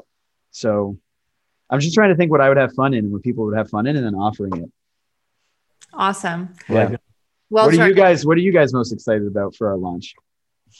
[0.51, 0.97] So
[1.69, 3.57] I'm just trying to think what I would have fun in and what people would
[3.57, 4.71] have fun in and then offering it.
[5.93, 6.53] Awesome.
[6.67, 6.95] Yeah.
[7.49, 10.13] Well, what are you guys what are you guys most excited about for our launch?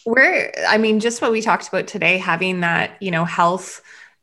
[0.06, 3.82] We're I mean just what we talked about today having that, you know, health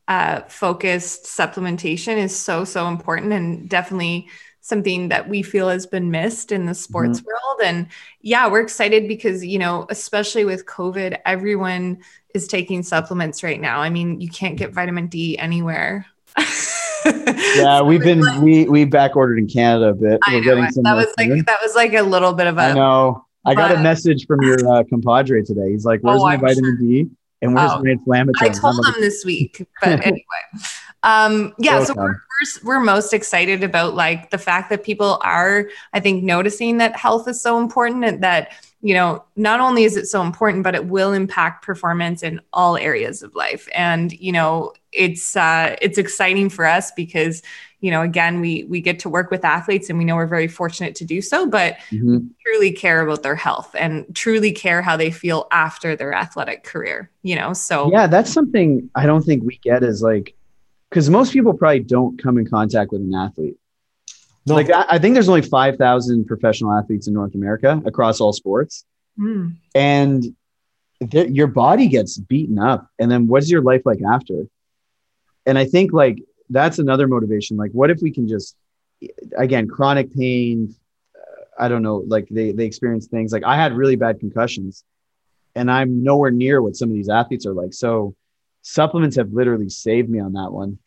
[0.09, 4.29] uh, focused supplementation is so so important and definitely
[4.67, 7.29] something that we feel has been missed in the sports mm-hmm.
[7.29, 7.87] world and
[8.21, 11.97] yeah we're excited because you know especially with covid everyone
[12.35, 16.05] is taking supplements right now i mean you can't get vitamin d anywhere
[17.07, 20.19] yeah, we've been like, we we back ordered in Canada a bit.
[20.27, 22.59] I We're know, getting some that was like that was like a little bit of
[22.59, 22.63] a.
[22.63, 23.25] I know.
[23.47, 25.71] I got a message from your uh, compadre today.
[25.71, 27.05] He's like, "Where's oh, my I'm vitamin sure.
[27.05, 27.11] D
[27.47, 30.23] and where's oh, my inflammatory?" I told them this week, but anyway.
[31.03, 35.69] Um, yeah, so we're, we're, we're most excited about like the fact that people are,
[35.93, 38.53] I think, noticing that health is so important and that
[38.87, 42.77] you know, not only is it so important, but it will impact performance in all
[42.77, 43.69] areas of life.
[43.75, 47.43] And, you know, it's uh, it's exciting for us because,
[47.81, 50.49] you know, again, we we get to work with athletes and we know we're very
[50.49, 52.19] fortunate to do so, but mm-hmm.
[52.43, 57.11] truly care about their health and truly care how they feel after their athletic career,
[57.23, 57.53] you know.
[57.53, 60.35] So yeah, that's something I don't think we get is like
[60.91, 63.57] because most people probably don't come in contact with an athlete
[64.47, 64.55] no.
[64.55, 68.33] Like I, I, think there's only five thousand professional athletes in North America across all
[68.33, 68.85] sports,
[69.19, 69.57] mm.
[69.75, 70.25] and
[71.11, 74.47] th- your body gets beaten up, and then what's your life like after?
[75.47, 77.57] And I think like that's another motivation.
[77.57, 78.57] Like, what if we can just
[79.37, 80.75] again chronic pain?
[81.15, 82.05] Uh, I don't know.
[82.07, 84.85] Like they they experience things like I had really bad concussions,
[85.55, 87.73] and I'm nowhere near what some of these athletes are like.
[87.73, 88.15] So
[88.63, 90.79] supplements have literally saved me on that one.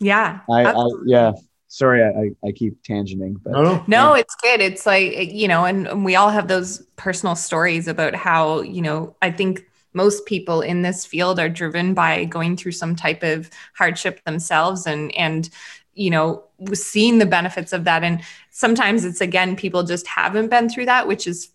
[0.00, 0.40] Yeah.
[0.48, 1.32] I, I yeah
[1.68, 3.84] sorry I, I keep tangenting but no, no.
[3.86, 7.88] no it's good it's like you know and, and we all have those personal stories
[7.88, 12.56] about how you know i think most people in this field are driven by going
[12.56, 15.50] through some type of hardship themselves and and
[15.94, 18.02] you know seeing the benefits of that.
[18.02, 21.50] And sometimes it's again people just haven't been through that which is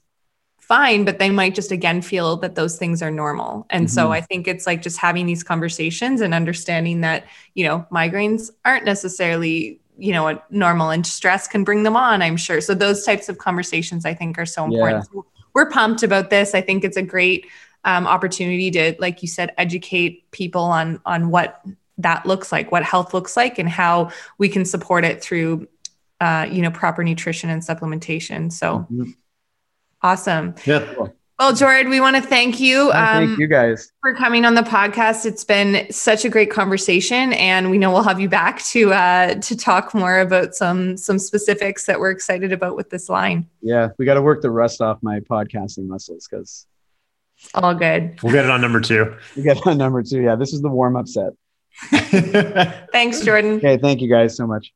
[0.59, 3.65] fine but they might just again feel that those things are normal.
[3.69, 3.93] And mm-hmm.
[3.93, 8.49] so i think it's like just having these conversations and understanding that you know migraines
[8.65, 12.61] aren't necessarily you know normal and stress can bring them on i'm sure.
[12.61, 15.05] So those types of conversations i think are so important.
[15.13, 15.21] Yeah.
[15.21, 16.55] so we're pumped about this.
[16.55, 17.47] I think it's a great
[17.85, 21.61] um, opportunity to like you said educate people on on what
[21.97, 25.67] that looks like what health looks like and how we can support it through
[26.21, 29.11] uh, you know proper nutrition and supplementation so mm-hmm.
[30.01, 30.93] awesome yeah
[31.39, 32.89] Well, Jordan, we want to thank you.
[32.89, 33.91] Oh, thank um, you guys.
[34.01, 35.25] for coming on the podcast.
[35.25, 39.33] It's been such a great conversation, and we know we'll have you back to uh,
[39.35, 43.49] to talk more about some some specifics that we're excited about with this line.
[43.61, 46.67] Yeah, we got to work the rust off my podcasting muscles because
[47.53, 48.19] All good.
[48.23, 49.15] We'll get it on number two.
[49.35, 50.21] we got on number two.
[50.21, 51.33] Yeah, this is the warm up set.
[52.91, 53.55] Thanks, Jordan.
[53.55, 54.71] Okay, thank you guys so much.